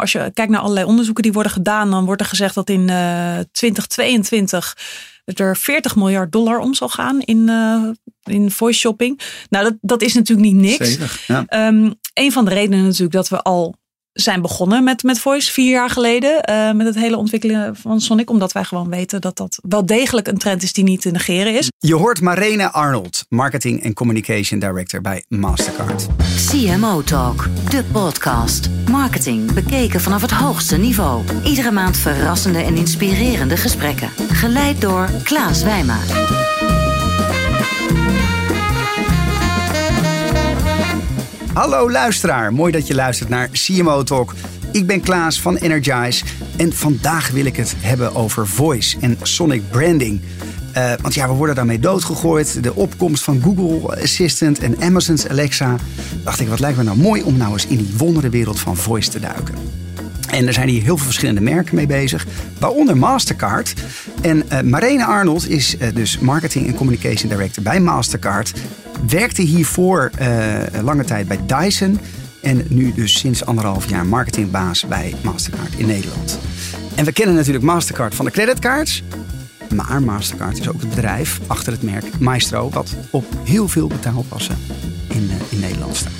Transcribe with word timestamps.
Als 0.00 0.12
je 0.12 0.30
kijkt 0.34 0.52
naar 0.52 0.60
allerlei 0.60 0.86
onderzoeken 0.86 1.22
die 1.22 1.32
worden 1.32 1.52
gedaan, 1.52 1.90
dan 1.90 2.04
wordt 2.04 2.20
er 2.20 2.26
gezegd 2.26 2.54
dat 2.54 2.70
in 2.70 2.88
uh, 2.88 3.38
2022 3.52 4.76
er 5.24 5.56
40 5.56 5.96
miljard 5.96 6.32
dollar 6.32 6.58
om 6.58 6.74
zal 6.74 6.88
gaan 6.88 7.20
in, 7.20 7.48
uh, 7.48 7.88
in 8.22 8.50
voice 8.50 8.78
shopping. 8.78 9.20
Nou, 9.48 9.64
dat, 9.64 9.76
dat 9.80 10.02
is 10.02 10.14
natuurlijk 10.14 10.48
niet 10.48 10.62
niks. 10.62 10.88
Zeker, 10.88 11.24
ja. 11.26 11.68
Um, 11.68 11.94
een 12.14 12.32
van 12.32 12.44
de 12.44 12.50
redenen 12.50 12.84
natuurlijk 12.84 13.12
dat 13.12 13.28
we 13.28 13.42
al 13.42 13.74
zijn 14.12 14.42
begonnen 14.42 14.84
met, 14.84 15.02
met 15.02 15.20
Voice 15.20 15.52
vier 15.52 15.70
jaar 15.70 15.90
geleden. 15.90 16.50
Uh, 16.50 16.72
met 16.72 16.86
het 16.86 16.94
hele 16.94 17.16
ontwikkelen 17.16 17.76
van 17.76 18.00
Sonic. 18.00 18.30
Omdat 18.30 18.52
wij 18.52 18.64
gewoon 18.64 18.88
weten 18.88 19.20
dat 19.20 19.36
dat 19.36 19.58
wel 19.68 19.86
degelijk 19.86 20.28
een 20.28 20.38
trend 20.38 20.62
is 20.62 20.72
die 20.72 20.84
niet 20.84 21.00
te 21.00 21.10
negeren 21.10 21.58
is. 21.58 21.70
Je 21.78 21.94
hoort 21.94 22.20
Marene 22.20 22.70
Arnold, 22.70 23.24
Marketing 23.28 23.82
en 23.82 23.94
Communication 23.94 24.60
Director 24.60 25.00
bij 25.00 25.24
Mastercard. 25.28 26.06
CMO 26.50 27.02
Talk, 27.02 27.48
de 27.70 27.84
podcast. 27.92 28.68
Marketing 28.88 29.52
bekeken 29.52 30.00
vanaf 30.00 30.22
het 30.22 30.30
hoogste 30.30 30.76
niveau. 30.76 31.24
Iedere 31.44 31.70
maand 31.70 31.96
verrassende 31.96 32.58
en 32.58 32.76
inspirerende 32.76 33.56
gesprekken. 33.56 34.08
Geleid 34.28 34.80
door 34.80 35.08
Klaas 35.22 35.62
Wijma. 35.62 35.98
Hallo 41.52 41.90
luisteraar, 41.90 42.52
mooi 42.52 42.72
dat 42.72 42.86
je 42.86 42.94
luistert 42.94 43.28
naar 43.28 43.48
CMO 43.52 44.02
Talk. 44.02 44.34
Ik 44.72 44.86
ben 44.86 45.00
Klaas 45.00 45.40
van 45.40 45.56
Energize 45.56 46.24
en 46.56 46.72
vandaag 46.72 47.30
wil 47.30 47.44
ik 47.44 47.56
het 47.56 47.74
hebben 47.76 48.14
over 48.14 48.46
voice 48.46 48.96
en 49.00 49.18
sonic 49.22 49.62
branding. 49.70 50.20
Uh, 50.76 50.92
want 51.02 51.14
ja, 51.14 51.28
we 51.28 51.34
worden 51.34 51.54
daarmee 51.54 51.78
doodgegooid. 51.78 52.62
De 52.62 52.74
opkomst 52.74 53.24
van 53.24 53.42
Google 53.42 54.02
Assistant 54.02 54.58
en 54.58 54.82
Amazon's 54.82 55.26
Alexa. 55.26 55.76
Dacht 56.24 56.40
ik, 56.40 56.48
wat 56.48 56.60
lijkt 56.60 56.76
me 56.76 56.82
nou 56.82 56.98
mooi 56.98 57.22
om 57.22 57.36
nou 57.36 57.52
eens 57.52 57.66
in 57.66 57.76
die 57.76 57.94
wonderenwereld 57.96 58.60
van 58.60 58.76
voice 58.76 59.10
te 59.10 59.20
duiken. 59.20 59.54
En 60.30 60.46
er 60.46 60.52
zijn 60.52 60.68
hier 60.68 60.82
heel 60.82 60.96
veel 60.96 61.06
verschillende 61.06 61.40
merken 61.40 61.74
mee 61.74 61.86
bezig, 61.86 62.26
waaronder 62.58 62.96
Mastercard. 62.96 63.74
En 64.22 64.42
uh, 64.52 64.60
Marene 64.60 65.04
Arnold 65.04 65.48
is 65.48 65.76
uh, 65.76 65.88
dus 65.94 66.18
Marketing 66.18 66.66
en 66.66 66.74
Communication 66.74 67.30
Director 67.30 67.62
bij 67.62 67.80
Mastercard. 67.80 68.52
Werkte 69.08 69.42
hiervoor 69.42 70.10
uh, 70.20 70.82
lange 70.82 71.04
tijd 71.04 71.28
bij 71.28 71.38
Dyson. 71.46 72.00
En 72.42 72.64
nu 72.68 72.92
dus 72.94 73.18
sinds 73.18 73.44
anderhalf 73.44 73.88
jaar 73.88 74.06
marketingbaas 74.06 74.86
bij 74.86 75.14
Mastercard 75.22 75.74
in 75.76 75.86
Nederland. 75.86 76.38
En 76.94 77.04
we 77.04 77.12
kennen 77.12 77.34
natuurlijk 77.34 77.64
Mastercard 77.64 78.14
van 78.14 78.24
de 78.24 78.30
creditcards. 78.30 79.02
Maar 79.74 80.02
Mastercard 80.02 80.58
is 80.58 80.68
ook 80.68 80.80
het 80.80 80.88
bedrijf 80.88 81.40
achter 81.46 81.72
het 81.72 81.82
merk 81.82 82.18
Maestro, 82.18 82.70
wat 82.70 82.96
op 83.10 83.24
heel 83.44 83.68
veel 83.68 83.86
betaalpassen 83.86 84.56
in, 85.08 85.30
in 85.48 85.60
Nederland 85.60 85.96
staat. 85.96 86.12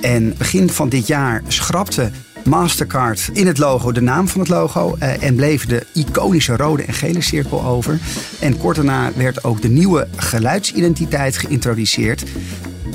En 0.00 0.34
begin 0.38 0.70
van 0.70 0.88
dit 0.88 1.06
jaar 1.06 1.42
schrapte 1.48 2.10
Mastercard 2.44 3.30
in 3.32 3.46
het 3.46 3.58
logo 3.58 3.92
de 3.92 4.00
naam 4.00 4.28
van 4.28 4.40
het 4.40 4.50
logo 4.50 4.96
uh, 5.02 5.22
en 5.22 5.34
bleef 5.34 5.66
de 5.66 5.86
iconische 5.94 6.56
rode 6.56 6.82
en 6.82 6.94
gele 6.94 7.20
cirkel 7.20 7.64
over. 7.64 7.98
En 8.40 8.58
kort 8.58 8.76
daarna 8.76 9.12
werd 9.16 9.44
ook 9.44 9.62
de 9.62 9.68
nieuwe 9.68 10.08
geluidsidentiteit 10.16 11.36
geïntroduceerd. 11.36 12.24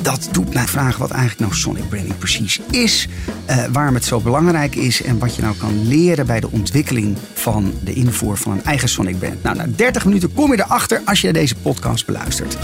Dat 0.01 0.27
doet 0.31 0.53
mij 0.53 0.65
vragen 0.65 0.99
wat 0.99 1.11
eigenlijk 1.11 1.39
nou 1.39 1.61
sonic 1.61 1.89
branding 1.89 2.17
precies 2.17 2.59
is, 2.69 3.07
uh, 3.49 3.65
waarom 3.71 3.93
het 3.93 4.05
zo 4.05 4.19
belangrijk 4.19 4.75
is 4.75 5.03
en 5.03 5.19
wat 5.19 5.35
je 5.35 5.41
nou 5.41 5.55
kan 5.55 5.87
leren 5.87 6.25
bij 6.25 6.39
de 6.39 6.51
ontwikkeling 6.51 7.17
van 7.33 7.73
de 7.83 7.93
invoer 7.93 8.37
van 8.37 8.51
een 8.51 8.63
eigen 8.63 8.89
sonic 8.89 9.19
brand. 9.19 9.43
Nou, 9.43 9.55
na 9.55 9.65
30 9.75 10.05
minuten 10.05 10.33
kom 10.33 10.51
je 10.51 10.63
erachter 10.63 11.01
als 11.05 11.21
je 11.21 11.33
deze 11.33 11.55
podcast 11.55 12.05
beluistert. 12.05 12.57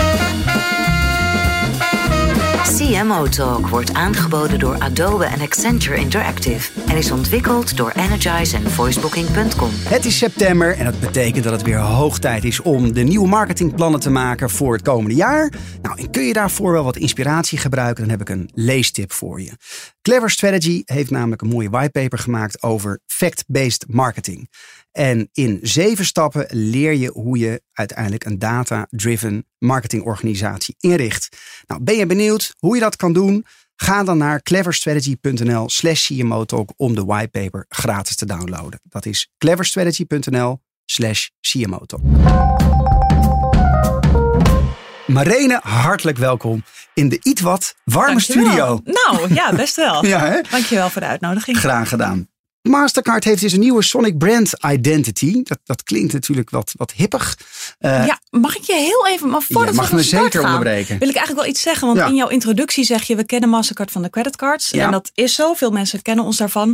CMO 2.78 3.28
Talk 3.28 3.68
wordt 3.68 3.94
aangeboden 3.94 4.60
door 4.60 4.80
Adobe 4.80 5.26
en 5.26 5.42
Accenture 5.42 5.98
Interactive 5.98 6.82
en 6.88 6.98
is 6.98 7.12
ontwikkeld 7.12 7.78
door 7.78 7.92
Energize 7.92 8.56
en 8.56 8.72
voicebooking.com. 8.72 9.70
Het 9.74 10.06
is 10.06 10.18
september 10.18 10.78
en 10.78 10.86
dat 10.86 11.00
betekent 11.00 11.44
dat 11.44 11.54
het 11.54 11.62
weer 11.62 11.80
hoog 11.80 12.20
tijd 12.20 12.44
is 12.44 12.62
om 12.62 12.94
de 12.94 13.02
nieuwe 13.02 13.28
marketingplannen 13.28 14.00
te 14.00 14.10
maken 14.10 14.50
voor 14.50 14.74
het 14.74 14.82
komende 14.82 15.16
jaar. 15.16 15.54
Nou, 15.82 16.00
en 16.00 16.12
kun 16.12 16.24
je 16.24 16.34
daarvoor 16.34 16.72
wel 16.72 16.84
wat 16.84 16.98
inspiratie 16.98 17.58
gebruiken, 17.58 18.04
dan 18.04 18.12
heb 18.12 18.22
ik 18.22 18.30
een 18.30 18.50
leestip 18.54 19.12
voor 19.12 19.42
je. 19.42 19.52
Clever 20.02 20.30
Strategy 20.30 20.82
heeft 20.86 21.12
namelijk 21.12 21.42
een 21.42 21.48
mooie 21.48 21.70
whitepaper 21.70 22.20
gemaakt 22.20 22.64
over 22.64 23.00
fact-based 23.06 23.86
marketing. 23.88 24.50
En 24.92 25.30
in 25.34 25.60
zeven 25.62 26.06
stappen 26.06 26.46
leer 26.50 26.94
je 26.94 27.10
hoe 27.14 27.38
je 27.38 27.62
uiteindelijk 27.74 28.26
een 28.26 28.40
data-driven 28.40 29.46
marketingorganisatie 29.58 30.76
inricht. 30.80 31.38
Nou, 31.68 31.84
ben 31.84 31.96
je 31.96 32.06
benieuwd 32.06 32.54
hoe 32.60 32.76
je 32.76 32.82
dat 32.82 32.96
kan 32.96 33.14
doen? 33.14 33.46
Ga 33.76 34.04
dan 34.04 34.18
naar 34.18 34.42
cleverstrategy.nl 34.42 35.70
slash 35.70 36.08
CMO 36.08 36.46
Talk 36.46 36.74
om 36.78 36.96
de 36.96 37.06
whitepaper 37.06 37.66
gratis 37.70 38.16
te 38.16 38.26
downloaden. 38.26 38.80
Dat 38.84 39.06
is 39.06 39.32
cleverstrategy.nl 39.38 40.62
slash 40.86 41.28
CMO 41.42 41.80
Talk. 41.86 42.02
Marene, 45.08 45.60
hartelijk 45.64 46.18
welkom 46.18 46.64
in 46.94 47.10
de 47.10 47.20
iets 47.24 47.42
wat 47.42 47.76
warme 47.84 48.14
Dankjewel. 48.14 48.78
studio. 48.78 48.82
Nou 48.84 49.34
ja, 49.34 49.56
best 49.56 49.76
wel. 49.76 50.06
Ja, 50.14 50.20
hè? 50.20 50.42
Dankjewel 50.50 50.90
voor 50.90 51.02
de 51.02 51.08
uitnodiging. 51.08 51.58
Graag 51.58 51.90
gedaan. 51.90 52.30
Mastercard 52.70 53.24
heeft 53.24 53.42
dus 53.42 53.54
een 53.54 53.60
nieuwe 53.60 53.84
Sonic 53.84 54.18
Brand 54.18 54.52
Identity. 54.68 55.44
Dat, 55.44 55.60
dat 55.64 55.84
klinkt 55.84 56.14
natuurlijk 56.14 56.50
wat, 56.50 56.74
wat 56.78 56.92
hippig. 56.92 57.38
Uh, 57.80 58.06
ja, 58.06 58.20
mag 58.30 58.56
ik 58.58 58.64
je 58.64 58.74
heel 58.76 59.08
even, 59.14 59.30
maar 59.30 59.42
voordat 59.42 59.74
je 59.74 59.80
mag 59.80 59.90
we 59.90 59.96
me 59.96 60.04
zeker 60.04 60.32
gaan, 60.32 60.44
onderbreken. 60.44 61.00
wil 61.00 61.10
ik 61.10 61.16
eigenlijk 61.16 61.46
wel 61.46 61.50
iets 61.56 61.62
zeggen. 61.62 61.88
Want 61.88 62.00
Ja. 62.00 62.06
in 62.08 62.16
jouw 62.16 62.28
introductie 62.28 62.84
zeg 62.84 63.04
je, 63.04 63.16
we 63.16 63.24
kennen 63.26 63.50
Mastercard 63.50 63.92
van 63.92 64.02
de 64.02 64.10
creditcards. 64.10 64.70
Ja. 64.70 64.86
En 64.86 64.92
dat 64.92 65.12
is 65.14 65.34
zo, 65.36 65.54
veel 65.54 65.72
mensen 65.72 66.02
kennen 66.02 66.26
ons 66.26 66.38
daarvan. 66.38 66.68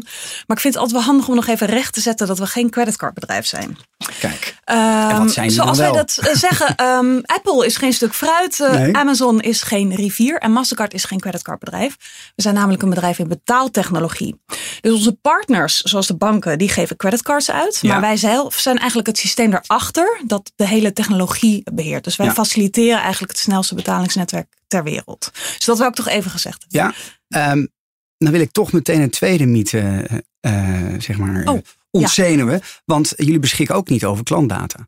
Maar 0.47 0.55
ik 0.57 0.61
vind 0.61 0.73
het 0.73 0.83
altijd 0.83 0.91
wel 0.91 1.01
handig 1.07 1.27
om 1.27 1.35
nog 1.35 1.47
even 1.47 1.67
recht 1.67 1.93
te 1.93 2.01
zetten 2.01 2.27
dat 2.27 2.39
we 2.39 2.45
geen 2.45 2.69
creditcardbedrijf 2.69 3.45
zijn. 3.45 3.77
Kijk, 4.19 4.55
Ehm, 4.63 5.17
wat 5.17 5.31
zijn 5.31 5.47
die 5.47 5.55
zoals 5.55 5.77
wij 5.77 5.91
dat 5.91 6.17
eh, 6.21 6.35
zeggen, 6.35 6.75
ehm, 6.85 7.19
Apple 7.23 7.65
is 7.65 7.77
geen 7.77 7.93
stuk 7.93 8.13
fruit, 8.13 8.59
eh, 8.59 8.71
Nee. 8.71 8.95
Amazon 8.95 9.41
is 9.41 9.61
geen 9.61 9.95
rivier 9.95 10.37
en 10.37 10.51
Mastercard 10.51 10.93
is 10.93 11.03
geen 11.03 11.19
creditcardbedrijf. 11.19 11.95
We 12.35 12.41
zijn 12.41 12.55
namelijk 12.55 12.81
een 12.81 12.89
bedrijf 12.89 13.19
in 13.19 13.27
betaaltechnologie. 13.27 14.39
Dus 14.81 14.93
onze 14.93 15.13
partners, 15.13 15.81
zoals 15.89 16.07
de 16.07 16.15
banken, 16.15 16.57
die 16.57 16.69
geven 16.69 16.95
creditcards 16.95 17.51
uit. 17.51 17.79
Ja. 17.81 17.89
Maar 17.91 18.01
wij 18.01 18.17
zelf 18.17 18.55
zijn 18.59 18.77
eigenlijk 18.77 19.07
het 19.07 19.17
systeem 19.17 19.49
daarachter 19.51 20.21
dat 20.27 20.51
de 20.55 20.67
hele 20.67 20.93
technologie 20.93 21.61
beheert. 21.73 22.03
Dus 22.03 22.15
wij 22.15 22.25
Ja. 22.25 22.33
faciliteren 22.33 22.99
eigenlijk 23.01 23.31
het 23.31 23.41
snelste 23.41 23.75
betalingsnetwerk 23.75 24.47
ter 24.67 24.83
wereld. 24.83 25.31
Dus 25.33 25.65
dat 25.65 25.77
wil 25.77 25.87
ik 25.87 25.93
toch 25.93 26.07
even 26.07 26.31
gezegd 26.31 26.65
hebben. 26.69 26.93
ja, 27.29 27.41
ehm, 27.51 27.65
dan 28.17 28.31
wil 28.31 28.41
ik 28.41 28.51
toch 28.51 28.71
meteen 28.71 29.01
een 29.01 29.09
tweede 29.09 29.45
mythe, 29.45 30.07
eh, 30.39 30.93
zeg 30.99 31.17
maar, 31.17 31.43
Oh, 31.47 31.55
eh, 31.55 31.61
ontzenuwen. 31.91 32.61
Want 32.85 33.13
jullie 33.15 33.39
beschikken 33.39 33.75
ook 33.75 33.89
niet 33.89 34.05
over 34.05 34.23
klantdata. 34.23 34.87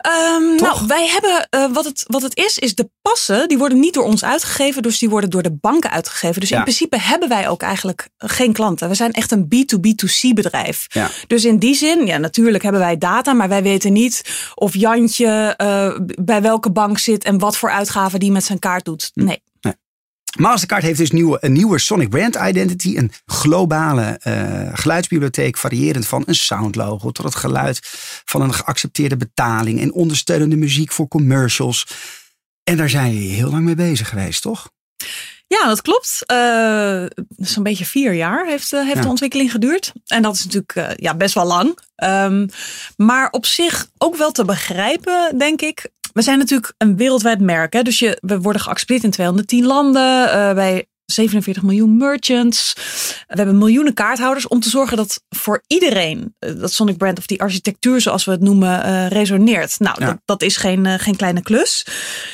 Ehm, 0.00 0.54
nou, 0.56 0.86
wij 0.86 1.08
hebben, 1.08 1.46
eh, 1.50 1.72
wat, 1.72 1.84
het, 1.84 2.04
wat 2.06 2.22
het 2.22 2.36
is, 2.36 2.58
is 2.58 2.74
de 2.74 2.90
passen, 3.02 3.48
die 3.48 3.58
worden 3.58 3.80
niet 3.80 3.94
door 3.94 4.04
ons 4.04 4.24
uitgegeven, 4.24 4.82
dus 4.82 4.98
die 4.98 5.08
worden 5.10 5.30
door 5.30 5.42
de 5.42 5.52
banken 5.60 5.90
uitgegeven. 5.90 6.40
Dus 6.40 6.48
Ja. 6.48 6.56
in 6.56 6.62
principe 6.62 6.98
hebben 7.00 7.28
wij 7.28 7.48
ook 7.48 7.62
eigenlijk 7.62 8.08
geen 8.18 8.52
klanten. 8.52 8.88
We 8.88 8.94
zijn 8.94 9.12
echt 9.12 9.30
een 9.30 9.44
B2B2C 9.48 10.32
bedrijf. 10.34 10.86
Ja. 10.88 11.08
Dus 11.26 11.44
in 11.44 11.58
die 11.58 11.74
zin, 11.74 12.06
ja, 12.06 12.18
natuurlijk 12.18 12.62
hebben 12.62 12.80
wij 12.80 12.98
data, 12.98 13.32
maar 13.32 13.48
wij 13.48 13.62
weten 13.62 13.92
niet 13.92 14.22
of 14.54 14.74
Jantje 14.74 15.54
eh, 15.56 15.96
bij 16.22 16.42
welke 16.42 16.70
bank 16.70 16.98
zit 16.98 17.24
en 17.24 17.38
wat 17.38 17.56
voor 17.56 17.70
uitgaven 17.70 18.20
die 18.20 18.32
met 18.32 18.44
zijn 18.44 18.58
kaart 18.58 18.84
doet. 18.84 19.10
Hm. 19.14 19.24
Nee. 19.24 19.42
Mastercard 20.38 20.82
heeft 20.82 20.98
dus 20.98 21.10
nieuwe, 21.10 21.38
een 21.40 21.52
nieuwe 21.52 21.78
Sonic 21.78 22.08
Brand 22.08 22.36
Identity. 22.36 22.96
Een 22.96 23.12
globale 23.26 24.02
eh, 24.22 24.68
geluidsbibliotheek 24.72 25.56
variërend 25.56 26.06
van 26.06 26.22
een 26.26 26.34
soundlogo 26.34 27.10
tot 27.10 27.24
het 27.24 27.34
geluid 27.34 27.78
van 28.24 28.40
een 28.40 28.54
geaccepteerde 28.54 29.16
betaling 29.16 29.80
en 29.80 29.92
ondersteunende 29.92 30.56
muziek 30.56 30.92
voor 30.92 31.08
commercials. 31.08 31.86
En 32.64 32.76
daar 32.76 32.88
zijn 32.90 33.12
jullie 33.12 33.30
heel 33.30 33.50
lang 33.50 33.64
mee 33.64 33.74
bezig 33.74 34.08
geweest, 34.08 34.42
toch? 34.42 34.70
Ja, 35.46 35.66
dat 35.66 35.82
klopt. 35.82 36.22
Eh 36.26 37.04
Zo'n 37.36 37.62
beetje 37.62 37.84
vier 37.84 38.12
jaar 38.12 38.46
heeft, 38.46 38.72
eh, 38.72 38.82
heeft 38.82 38.94
Ja. 38.96 39.02
de 39.02 39.08
ontwikkeling 39.08 39.50
geduurd. 39.50 39.92
En 40.06 40.22
dat 40.22 40.34
is 40.34 40.44
natuurlijk 40.44 41.00
ja, 41.00 41.14
best 41.14 41.34
wel 41.34 41.44
lang. 41.46 41.78
Ehm, 41.96 42.46
maar 42.96 43.30
op 43.30 43.46
zich 43.46 43.86
ook 43.98 44.16
wel 44.16 44.30
te 44.32 44.44
begrijpen, 44.44 45.38
denk 45.38 45.60
ik. 45.60 45.88
We 46.12 46.22
zijn 46.22 46.38
natuurlijk 46.38 46.74
een 46.78 46.96
wereldwijd 46.96 47.40
merk. 47.40 47.72
Hè? 47.72 47.82
Dus 47.82 47.98
je, 47.98 48.18
we 48.20 48.40
worden 48.40 48.62
geaccepteerd 48.62 49.04
in 49.04 49.10
210 49.10 49.66
landen. 49.66 50.30
eh, 50.32 50.54
bij 50.54 50.84
47 51.04 51.62
miljoen 51.62 51.96
merchants. 51.96 52.72
We 53.28 53.34
hebben 53.36 53.58
miljoenen 53.58 53.94
kaarthouders 53.94 54.48
om 54.48 54.60
te 54.60 54.68
zorgen 54.68 54.96
dat 54.96 55.22
voor 55.28 55.62
iedereen 55.66 56.34
eh, 56.38 56.52
dat 56.60 56.72
Sonic 56.72 56.96
Brand 56.96 57.18
of 57.18 57.26
die 57.26 57.40
architectuur 57.40 58.00
zoals 58.00 58.24
we 58.24 58.30
het 58.30 58.40
noemen 58.40 58.82
eh, 58.82 59.06
resoneert. 59.08 59.78
Nou, 59.78 59.96
Ja. 60.00 60.06
dat, 60.06 60.18
dat 60.24 60.42
is 60.42 60.56
geen, 60.56 60.98
geen 60.98 61.16
kleine 61.16 61.42
klus. 61.42 61.86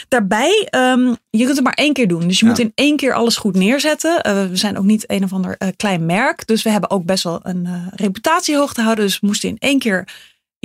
Daarbij, 0.09 0.67
ehm, 0.71 1.15
je 1.31 1.45
kunt 1.45 1.55
het 1.57 1.65
maar 1.65 1.75
één 1.75 1.93
keer 1.93 2.09
doen. 2.09 2.29
Dus 2.29 2.39
je 2.39 2.45
Ja. 2.45 2.51
moet 2.51 2.61
in 2.61 2.73
één 2.75 2.97
keer 2.97 3.13
alles 3.15 3.37
goed 3.37 3.55
neerzetten. 3.57 4.21
We 4.51 4.57
zijn 4.57 4.79
ook 4.79 4.85
niet 4.85 5.11
een 5.11 5.25
of 5.25 5.33
ander 5.33 5.57
klein 5.77 6.07
merk. 6.07 6.47
Dus 6.47 6.63
we 6.63 6.71
hebben 6.71 6.91
ook 6.91 7.05
best 7.05 7.25
wel 7.25 7.41
een 7.43 7.69
reputatie 7.95 8.57
hoog 8.57 8.73
te 8.75 8.83
houden. 8.83 9.05
Dus 9.05 9.21
we 9.21 9.27
moesten 9.27 9.49
in 9.49 9.57
één 9.59 9.79
keer 9.79 10.09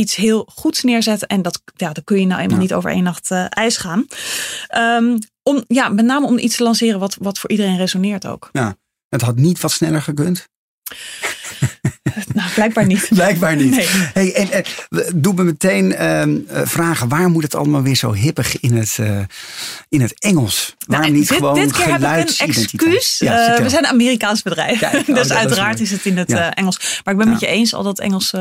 iets 0.02 0.16
heel 0.16 0.48
goeds 0.54 0.84
neerzetten. 0.84 1.28
En 1.28 1.42
dat, 1.42 1.62
ja, 1.76 1.92
dat 1.94 2.04
kun 2.04 2.20
je 2.20 2.26
nou 2.26 2.42
eenmaal 2.42 2.56
Ja. 2.58 2.62
niet 2.62 2.74
over 2.74 2.92
één 2.92 3.04
nacht 3.04 3.32
eh, 3.32 3.46
ijs 3.50 3.78
gaan. 3.78 4.06
Ehm, 4.68 5.18
om, 5.44 5.64
ja, 5.68 5.90
met 5.90 6.06
name 6.06 6.26
om 6.26 6.38
iets 6.38 6.56
te 6.56 6.64
lanceren 6.64 7.00
wat, 7.00 7.16
wat 7.20 7.40
voor 7.40 7.50
iedereen 7.50 7.78
resoneert 7.78 8.28
ook. 8.28 8.50
Ja. 8.52 8.76
Het 9.10 9.22
had 9.22 9.36
niet 9.36 9.60
wat 9.62 9.72
sneller 9.72 10.02
gekund. 10.02 10.48
Blijkbaar 12.54 12.86
niet. 12.86 13.08
Blijkbaar 13.14 13.56
niet. 13.56 13.76
Nee. 13.76 13.88
Hey, 14.14 14.34
en, 14.34 14.52
en, 14.52 14.64
doe 15.16 15.34
me 15.34 15.44
meteen 15.44 15.96
ehm, 15.96 16.38
eh, 16.48 16.62
vragen, 16.66 17.10
waar 17.10 17.30
moet 17.30 17.44
het 17.44 17.56
allemaal 17.56 17.82
weer 17.82 17.96
zo 17.96 18.14
hippig 18.14 18.60
in 18.60 18.76
het, 18.78 18.98
eh, 19.00 19.20
in 19.90 20.02
het 20.02 20.20
Engels? 20.20 20.76
Waarom 20.86 21.08
Nou, 21.08 21.20
niet 21.20 21.30
dit, 21.30 21.38
gewoon 21.38 21.54
dit 21.54 21.72
keer 21.72 21.92
heb 21.92 22.02
ik 22.02 22.30
een 22.30 22.48
excuus. 22.48 23.18
Ja, 23.20 23.56
Eh, 23.56 23.62
we 23.64 23.70
zijn 23.70 23.84
een 23.84 23.90
Amerikaans 23.90 24.42
bedrijf. 24.42 24.80
Kijk, 24.80 25.10
oh, 25.10 25.16
dus 25.22 25.32
uiteraard 25.32 25.80
is 25.80 25.92
het 25.92 26.06
in 26.06 26.18
het 26.18 26.30
Ja. 26.30 26.54
Engels. 26.54 27.02
Maar 27.04 27.14
ik 27.14 27.20
ben 27.20 27.30
met 27.30 27.40
je 27.40 27.48
eens 27.48 27.74
al 27.74 27.84
dat 27.84 28.00
Engels. 28.00 28.34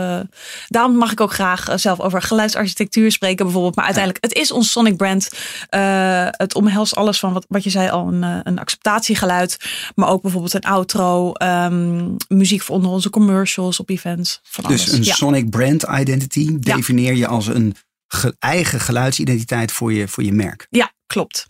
daarom 0.69 0.97
mag 0.97 1.13
ik 1.13 1.21
ook 1.21 1.33
graag 1.33 1.67
zelf 1.75 2.01
over 2.01 2.23
geluidsarchitectuur 2.23 3.13
spreken, 3.13 3.45
bijvoorbeeld. 3.45 3.77
Maar 3.77 3.85
uiteindelijk, 3.85 4.25
het 4.25 4.35
is 4.35 4.53
ons 4.53 4.71
Sonic 4.71 4.97
brand. 4.97 5.29
Het 6.37 6.55
omhelst 6.55 6.95
alles 6.95 7.19
van 7.19 7.33
wat, 7.33 7.47
wat 7.49 7.65
je 7.65 7.71
zei 7.71 7.91
al: 7.91 8.09
een, 8.13 8.23
een 8.23 8.59
acceptatiegeluid. 8.59 9.57
Maar 9.95 10.09
ook 10.09 10.23
bijvoorbeeld 10.23 10.55
een 10.55 10.71
outro. 10.71 11.33
ehm, 11.33 12.15
muziek 12.29 12.63
voor 12.63 12.77
onder 12.77 12.91
onze 12.91 13.11
commercials 13.11 13.81
op 13.81 13.90
events. 13.91 14.41
Van 14.43 14.65
Dus 14.69 14.81
alles. 14.89 14.93
een 14.99 15.05
ja. 15.05 15.15
Sonic 15.15 15.51
brand 15.51 15.83
identity 15.99 16.57
Ja. 16.61 16.75
defineer 16.77 17.15
je 17.15 17.27
als 17.27 17.47
een 17.47 17.75
ge- 18.07 18.37
eigen 18.39 18.81
geluidsidentiteit 18.81 19.73
voor 19.73 19.93
je, 19.93 20.09
voor 20.09 20.25
je 20.25 20.33
merk. 20.33 20.67
ja, 20.71 20.93
klopt. 21.07 21.47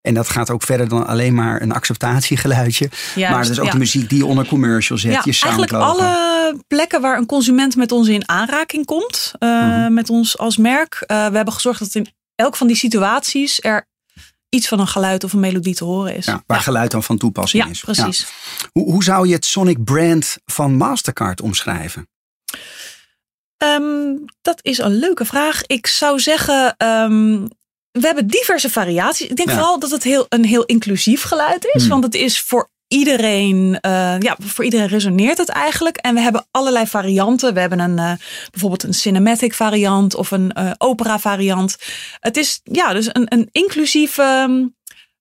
En 0.00 0.14
dat 0.14 0.28
gaat 0.28 0.50
ook 0.50 0.62
verder 0.62 0.88
dan 0.88 1.06
alleen 1.06 1.34
maar 1.34 1.62
een 1.62 1.72
acceptatiegeluidje. 1.72 2.88
Juist, 3.14 3.34
maar 3.34 3.46
dus 3.46 3.58
ook 3.58 3.64
ja. 3.66 3.70
de 3.72 3.78
muziek 3.78 4.08
die 4.08 4.18
je 4.18 4.26
onder 4.26 4.46
commercial 4.46 4.98
zet, 4.98 5.12
Ja, 5.12 5.20
je 5.24 5.38
eigenlijk 5.40 5.72
alle 5.72 6.56
plekken 6.66 7.00
waar 7.00 7.18
een 7.18 7.26
consument 7.26 7.76
met 7.76 7.92
ons 7.92 8.08
in 8.08 8.28
aanraking 8.28 8.84
komt, 8.86 9.32
eh, 9.38 9.48
Mhm. 9.48 9.92
met 9.94 10.10
ons 10.10 10.38
als 10.38 10.56
merk. 10.56 10.94
Eh, 11.06 11.26
we 11.28 11.36
hebben 11.36 11.54
gezorgd 11.54 11.78
dat 11.78 11.94
in 11.94 12.06
elk 12.34 12.56
van 12.56 12.66
die 12.66 12.76
situaties 12.76 13.60
er 13.62 13.88
iets 14.54 14.68
van 14.68 14.80
een 14.80 14.86
geluid 14.86 15.24
of 15.24 15.32
een 15.32 15.40
melodie 15.40 15.74
te 15.74 15.84
horen 15.84 16.16
is. 16.16 16.26
Ja, 16.26 16.42
waar 16.46 16.60
geluid 16.60 16.90
dan 16.90 17.02
van 17.02 17.18
toepassing 17.18 17.64
Ja, 17.64 17.70
is. 17.70 17.80
precies. 17.80 18.18
Ja. 18.18 18.66
Hoe, 18.72 18.90
hoe 18.92 19.04
zou 19.04 19.26
je 19.28 19.34
het 19.34 19.44
Sonic 19.44 19.84
brand 19.84 20.36
van 20.44 20.74
Mastercard 20.76 21.40
omschrijven? 21.40 22.08
Ehm, 23.56 24.16
dat 24.42 24.58
is 24.62 24.78
een 24.78 24.94
leuke 24.98 25.24
vraag. 25.24 25.62
Ik 25.66 25.86
zou 25.86 26.18
zeggen, 26.20 26.74
ehm, 26.76 27.42
we 27.90 28.00
hebben 28.00 28.26
diverse 28.26 28.70
variaties. 28.70 29.26
Ik 29.28 29.36
denk 29.36 29.48
Ja. 29.48 29.54
vooral 29.54 29.78
dat 29.78 29.90
het 29.90 30.02
heel, 30.02 30.26
een 30.28 30.44
heel 30.44 30.64
inclusief 30.64 31.22
geluid 31.22 31.64
is. 31.72 31.80
Hmm. 31.80 31.90
Want 31.90 32.04
het 32.04 32.14
is 32.14 32.40
voor 32.40 32.70
iedereen, 32.88 33.78
eh, 33.80 34.16
ja, 34.18 34.36
voor 34.42 34.64
iedereen 34.64 34.86
resoneert 34.88 35.38
het 35.38 35.48
eigenlijk. 35.48 35.96
En 35.96 36.14
we 36.14 36.20
hebben 36.20 36.46
allerlei 36.50 36.86
varianten. 36.86 37.54
We 37.54 37.60
hebben 37.60 37.78
een, 37.78 37.98
eh, 37.98 38.12
bijvoorbeeld 38.50 38.82
een 38.82 38.94
cinematic 38.94 39.54
variant 39.54 40.14
of 40.14 40.30
een 40.30 40.52
eh, 40.52 40.70
opera 40.78 41.18
variant. 41.18 41.76
Het 42.20 42.36
is 42.36 42.60
ja, 42.62 42.92
dus 42.92 43.06
een, 43.12 43.26
een 43.28 43.48
inclusieve, 43.52 44.22
ehm, 44.22 44.66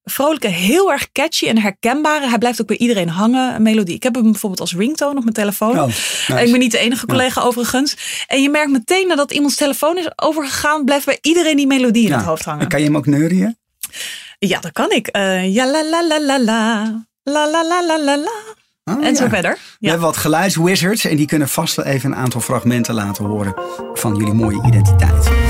vrolijke, 0.03 0.47
heel 0.47 0.91
erg 0.91 1.11
catchy 1.11 1.47
en 1.47 1.57
herkenbare. 1.61 2.27
Hij 2.29 2.37
blijft 2.37 2.61
ook 2.61 2.67
bij 2.67 2.77
iedereen 2.77 3.09
hangen, 3.09 3.55
een 3.55 3.61
melodie. 3.61 3.95
Ik 3.95 4.03
heb 4.03 4.13
hem 4.15 4.23
bijvoorbeeld 4.31 4.61
als 4.61 4.73
ringtone 4.75 5.15
op 5.17 5.23
mijn 5.23 5.35
telefoon. 5.35 5.79
Oh, 5.79 5.85
nice. 5.85 6.43
Ik 6.45 6.51
ben 6.51 6.59
niet 6.59 6.71
de 6.71 6.77
enige 6.77 7.05
collega 7.05 7.41
overigens. 7.41 7.95
En 8.27 8.41
je 8.41 8.49
merkt 8.49 8.71
meteen 8.71 9.07
nadat 9.07 9.31
iemands 9.31 9.55
telefoon 9.55 9.97
is 9.97 10.07
overgegaan, 10.15 10.85
blijft 10.85 11.05
bij 11.05 11.17
iedereen 11.21 11.55
die 11.57 11.67
melodie 11.67 12.03
in 12.03 12.09
Ja. 12.09 12.17
het 12.17 12.25
hoofd 12.25 12.45
En 12.45 12.51
hangen. 12.51 12.67
kan 12.67 12.79
je 12.79 12.85
hem 12.85 12.97
ook 12.97 13.05
neurien? 13.05 13.57
Ja, 14.39 14.59
dat 14.59 14.71
kan 14.71 14.91
ik. 14.91 15.09
Ja, 15.45 15.71
la 15.71 15.83
la 15.89 16.07
la 16.07 16.21
la 16.21 16.39
la. 16.39 17.05
La 17.23 17.45
la 17.45 17.63
la 17.63 17.81
la 17.81 17.97
la 17.97 18.17
la. 18.17 18.31
Oh, 18.83 19.05
En 19.05 19.15
zo 19.15 19.23
ja. 19.23 19.29
verder. 19.29 19.57
We 19.79 19.87
hebben 19.89 20.05
wat 20.05 20.17
geluidswizards 20.17 21.05
en 21.05 21.15
die 21.15 21.27
kunnen 21.27 21.49
vast 21.49 21.75
wel 21.75 21.85
even 21.85 22.11
een 22.11 22.17
aantal 22.17 22.41
fragmenten 22.41 22.93
laten 22.93 23.25
horen 23.25 23.53
van 23.93 24.15
jullie 24.15 24.33
mooie 24.33 24.61
identiteit. 24.65 25.42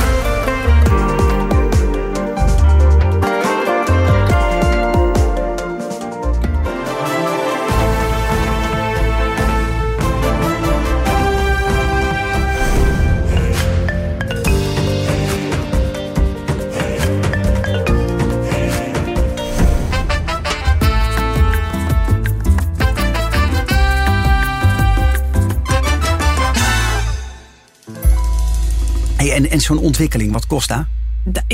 En 29.34 29.50
en 29.50 29.62
zo'n 29.62 29.80
ontwikkeling, 29.80 30.32
wat 30.32 30.48
kost 30.48 30.68
dat? 30.68 30.86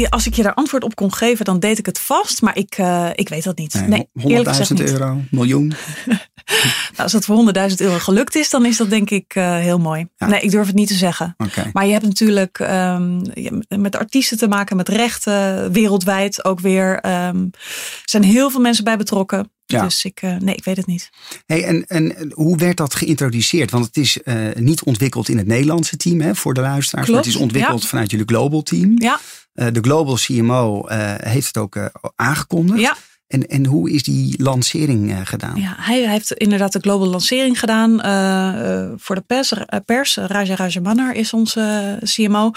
Als 0.10 0.28
ik 0.28 0.34
je 0.34 0.44
daar 0.44 0.54
antwoord 0.54 0.84
op 0.84 0.96
kon 0.96 1.14
geven, 1.14 1.46
dan 1.46 1.60
deed 1.60 1.78
ik 1.78 1.86
het 1.86 2.00
vast. 2.00 2.42
Maar 2.42 2.58
ik, 2.58 2.78
eh, 2.78 3.10
ik 3.16 3.30
weet 3.30 3.44
dat 3.44 3.58
niet. 3.58 3.74
Nee, 3.74 3.88
Nee, 3.88 4.08
eerlijk 4.14 4.50
gezegd 4.50 4.70
100.000 4.70 4.74
niet. 4.74 4.92
euro, 4.92 5.22
miljoen. 5.32 5.74
Nou, 6.90 7.04
als 7.04 7.12
dat 7.12 7.26
voor 7.26 7.36
100.000 7.70 7.76
euro 7.78 7.98
gelukt 8.00 8.36
is, 8.36 8.50
dan 8.50 8.66
is 8.66 8.78
dat 8.78 8.90
denk 8.90 9.10
ik 9.10 9.36
eh, 9.36 9.58
heel 9.58 9.80
mooi. 9.80 10.08
Ja. 10.18 10.28
Nee, 10.28 10.42
ik 10.42 10.52
durf 10.52 10.66
het 10.66 10.76
niet 10.76 10.88
te 10.88 10.94
zeggen. 10.94 11.36
Maar 11.74 11.86
je 11.86 11.92
hebt 11.92 12.06
natuurlijk 12.06 12.60
ehm, 12.60 13.22
met 13.82 13.96
artiesten 13.96 14.38
te 14.38 14.48
maken, 14.48 14.76
met 14.76 14.90
rechten, 14.90 15.72
wereldwijd 15.72 16.46
ook 16.46 16.60
weer. 16.60 17.00
Ehm, 17.00 17.38
er 17.44 18.02
zijn 18.06 18.24
heel 18.24 18.50
veel 18.50 18.62
mensen 18.62 18.84
bij 18.84 18.98
betrokken. 18.98 19.52
Ja. 19.66 19.84
Dus 19.84 20.06
ik, 20.06 20.22
eh, 20.22 20.36
nee, 20.36 20.56
ik 20.56 20.64
weet 20.64 20.78
het 20.78 20.86
niet. 20.86 21.10
Hey, 21.46 21.64
en, 21.64 21.88
en 21.88 22.32
hoe 22.34 22.58
werd 22.58 22.78
dat 22.78 22.96
geïntroduceerd? 22.96 23.72
Want 23.72 23.86
het 23.86 23.98
is 23.98 24.20
niet 24.54 24.84
ontwikkeld 24.84 25.30
in 25.30 25.38
het 25.38 25.48
Nederlandse 25.48 25.98
team 25.98 26.22
hè, 26.22 26.36
voor 26.36 26.54
de 26.54 26.62
luisteraars. 26.62 27.08
Klopt, 27.08 27.10
maar 27.10 27.32
het 27.34 27.36
is 27.36 27.48
ontwikkeld 27.48 27.82
ja. 27.82 27.88
vanuit 27.88 28.12
jullie 28.12 28.28
global 28.28 28.64
team. 28.64 28.94
Ja, 28.96 29.20
de 29.72 29.80
global 29.82 30.16
CMO 30.16 30.82
eh, 30.88 31.14
heeft 31.18 31.48
het 31.48 31.58
ook 31.58 31.76
eh, 31.76 31.86
aangekondigd. 32.16 32.80
ja, 32.80 32.96
En, 33.28 33.48
en 33.48 33.66
hoe 33.66 33.92
is 33.92 34.04
die 34.04 34.44
lancering 34.44 35.12
eh, 35.12 35.18
gedaan? 35.24 35.56
ja, 35.56 35.74
hij 35.78 36.10
heeft 36.10 36.32
inderdaad 36.34 36.72
de 36.74 36.80
global 36.80 37.08
lancering 37.08 37.60
gedaan 37.60 38.02
eh, 38.02 38.82
eh, 38.84 38.92
voor 38.98 39.16
de 39.16 39.22
pers. 39.22 39.52
eh, 39.54 39.80
pers. 39.86 40.16
Raja 40.16 40.56
Rajamannar 40.56 41.14
is 41.14 41.34
onze 41.34 41.98
CMO. 42.04 42.52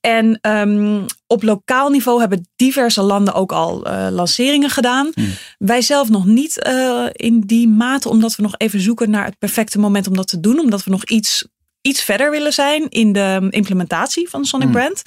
En 0.00 0.38
ehm, 0.40 1.00
op 1.26 1.42
lokaal 1.42 1.90
niveau 1.90 2.20
hebben 2.20 2.48
diverse 2.56 3.02
landen 3.02 3.34
ook 3.34 3.52
al 3.52 3.84
eh, 3.86 4.06
lanceringen 4.10 4.70
gedaan. 4.70 5.10
Hmm. 5.14 5.30
Wij 5.58 5.82
zelf 5.82 6.08
nog 6.08 6.26
niet 6.26 6.58
eh, 6.62 7.06
in 7.12 7.40
die 7.40 7.68
mate, 7.68 8.08
omdat 8.08 8.36
we 8.36 8.42
nog 8.42 8.54
even 8.56 8.80
zoeken 8.80 9.10
naar 9.10 9.24
het 9.24 9.38
perfecte 9.38 9.78
moment 9.78 10.06
om 10.06 10.16
dat 10.16 10.28
te 10.28 10.40
doen. 10.40 10.58
Omdat 10.60 10.84
we 10.84 10.90
nog 10.90 11.04
iets, 11.04 11.46
iets 11.80 12.02
verder 12.02 12.30
willen 12.30 12.52
zijn 12.52 12.88
in 12.88 13.12
de 13.12 13.46
implementatie 13.50 14.28
van 14.28 14.44
Sonic 14.44 14.68
Hmm. 14.68 14.76
Brand. 14.76 15.02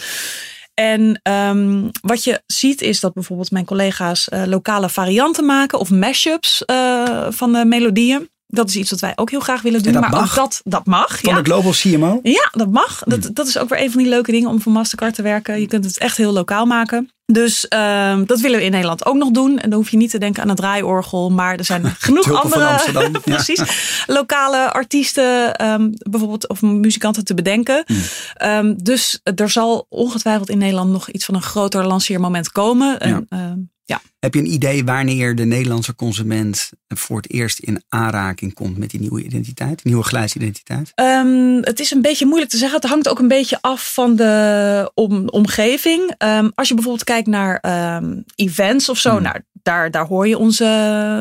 En 0.75 1.19
ehm, 1.23 1.89
wat 2.01 2.23
je 2.23 2.41
ziet 2.45 2.81
is 2.81 2.99
dat 2.99 3.13
bijvoorbeeld 3.13 3.51
mijn 3.51 3.65
collega's 3.65 4.29
eh, 4.29 4.43
lokale 4.45 4.89
varianten 4.89 5.45
maken 5.45 5.79
of 5.79 5.89
mashups 5.89 6.65
eh, 6.65 7.27
van 7.29 7.51
de 7.51 7.65
melodieën. 7.65 8.29
Dat 8.47 8.69
is 8.69 8.75
iets 8.75 8.89
wat 8.89 8.99
wij 8.99 9.11
ook 9.15 9.29
heel 9.29 9.39
graag 9.39 9.61
willen 9.61 9.83
doen. 9.83 9.93
maar 9.93 10.09
mag? 10.09 10.29
ook 10.29 10.35
dat, 10.35 10.61
dat 10.63 10.85
mag. 10.85 11.19
Van 11.19 11.33
ja. 11.35 11.41
de 11.41 11.51
global 11.51 11.71
CMO? 11.71 12.19
Ja, 12.23 12.49
dat 12.51 12.71
mag. 12.71 13.03
Dat, 13.05 13.29
dat 13.33 13.47
is 13.47 13.57
ook 13.57 13.69
weer 13.69 13.81
een 13.81 13.91
van 13.91 14.01
die 14.01 14.09
leuke 14.09 14.31
dingen 14.31 14.49
om 14.49 14.61
voor 14.61 14.71
Mastercard 14.71 15.15
te 15.15 15.21
werken. 15.21 15.59
Je 15.59 15.67
kunt 15.67 15.85
het 15.85 15.97
echt 15.97 16.17
heel 16.17 16.31
lokaal 16.31 16.65
maken. 16.65 17.09
Dus 17.25 17.67
ehm, 17.67 18.25
dat 18.25 18.39
willen 18.39 18.57
we 18.57 18.65
in 18.65 18.71
Nederland 18.71 19.05
ook 19.05 19.15
nog 19.15 19.31
doen. 19.31 19.59
En 19.59 19.69
dan 19.69 19.79
hoef 19.79 19.89
je 19.89 19.97
niet 19.97 20.09
te 20.09 20.17
denken 20.17 20.43
aan 20.43 20.49
een 20.49 20.55
draaiorgel. 20.55 21.29
Maar 21.29 21.55
er 21.55 21.65
zijn 21.65 21.85
genoeg 21.99 22.43
andere 22.43 22.63
ja. 22.93 23.09
precies, 23.23 23.61
lokale 24.07 24.71
artiesten 24.71 25.55
ehm, 25.55 25.89
bijvoorbeeld 26.09 26.49
of 26.49 26.61
muzikanten 26.61 27.25
te 27.25 27.33
bedenken. 27.33 27.83
Hmm. 27.85 28.01
Ehm, 28.33 28.73
dus 28.77 29.19
er 29.35 29.49
zal 29.49 29.85
ongetwijfeld 29.89 30.49
in 30.49 30.57
Nederland 30.57 30.91
nog 30.91 31.09
iets 31.09 31.25
van 31.25 31.35
een 31.35 31.41
groter 31.41 31.85
lanceermoment 31.85 32.51
komen. 32.51 32.99
En, 32.99 33.25
ehm, 33.29 33.57
ja. 33.85 34.01
Heb 34.19 34.33
je 34.33 34.39
een 34.39 34.53
idee 34.53 34.83
wanneer 34.83 35.35
de 35.35 35.45
Nederlandse 35.45 35.95
consument 35.95 36.71
voor 36.87 37.17
het 37.17 37.31
eerst 37.31 37.59
in 37.59 37.83
aanraking 37.89 38.53
komt 38.53 38.77
met 38.77 38.89
die 38.89 38.99
nieuwe 38.99 39.23
identiteit, 39.23 39.75
die 39.83 39.91
nieuwe 39.91 40.03
geluidsidentiteit? 40.03 40.91
Ehm, 40.95 41.57
het 41.61 41.79
is 41.79 41.91
een 41.91 42.01
beetje 42.01 42.25
moeilijk 42.25 42.51
te 42.51 42.57
zeggen. 42.57 42.79
Het 42.79 42.89
hangt 42.89 43.09
ook 43.09 43.19
een 43.19 43.27
beetje 43.27 43.57
af 43.61 43.93
van 43.93 44.15
de 44.15 44.91
om, 44.93 45.29
omgeving. 45.29 46.13
Ehm, 46.17 46.49
als 46.55 46.67
je 46.67 46.73
bijvoorbeeld 46.73 47.05
kijkt 47.05 47.27
naar 47.27 47.59
ehm, 47.59 48.21
events 48.35 48.89
of 48.89 48.97
zo, 48.97 49.11
Hmm. 49.11 49.21
nou, 49.21 49.39
daar, 49.65 49.91
daar 49.91 50.05
hoor 50.05 50.27
je 50.27 50.37
onze 50.37 50.65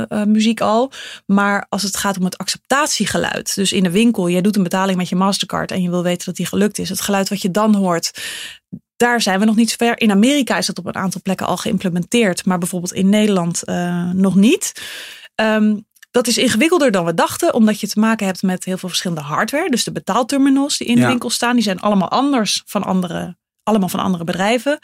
eh, 0.09 0.23
muziek 0.23 0.61
al. 0.61 0.93
Maar 1.27 1.67
als 1.69 1.83
het 1.83 1.97
gaat 1.97 2.19
om 2.19 2.25
het 2.25 2.39
acceptatiegeluid, 2.39 3.55
dus 3.55 3.73
in 3.73 3.83
de 3.83 3.91
winkel, 3.91 4.29
jij 4.29 4.41
doet 4.41 4.57
een 4.57 4.63
betaling 4.63 4.97
met 4.97 5.09
je 5.09 5.17
Mastercard 5.17 5.71
en 5.71 5.83
je 5.83 5.91
wil 5.91 6.03
weten 6.03 6.27
dat 6.27 6.37
die 6.37 6.47
gelukt 6.47 6.79
is. 6.79 6.89
Het 6.89 7.01
geluid 7.01 7.29
wat 7.29 7.43
je 7.43 7.51
dan 7.51 7.75
hoort, 7.75 8.11
daar 8.97 9.21
zijn 9.23 9.39
we 9.39 9.45
nog 9.45 9.57
niet 9.57 9.71
zo 9.71 9.77
ver. 9.79 10.01
In 10.01 10.11
Amerika 10.11 10.57
is 10.59 10.67
dat 10.67 10.79
op 10.79 10.87
een 10.87 10.95
aantal 10.95 11.21
plekken 11.23 11.47
al 11.47 11.57
geïmplementeerd, 11.57 12.45
maar 12.45 12.59
bijvoorbeeld 12.59 12.93
in 12.93 13.09
Nederland 13.09 13.63
eh, 13.63 14.11
nog 14.11 14.35
niet. 14.35 14.73
Ehm, 15.35 15.77
dat 16.11 16.27
is 16.27 16.39
ingewikkelder 16.39 16.91
dan 16.91 17.05
we 17.05 17.15
dachten, 17.15 17.55
omdat 17.55 17.81
je 17.81 17.89
te 17.89 18.01
maken 18.01 18.27
hebt 18.27 18.43
met 18.43 18.65
heel 18.65 18.79
veel 18.79 18.89
verschillende 18.89 19.23
hardware. 19.23 19.71
Dus 19.71 19.85
de 19.85 19.93
betaalterminals 19.93 20.79
die 20.79 20.87
in 20.87 20.95
de 20.95 21.01
Ja. 21.01 21.07
winkel 21.09 21.31
staan, 21.31 21.55
die 21.55 21.65
zijn 21.65 21.81
allemaal 21.81 22.09
anders 22.11 22.63
van 22.67 22.83
andere, 22.85 23.37
allemaal 23.63 23.89
van 23.89 24.01
andere 24.01 24.25
bedrijven. 24.25 24.79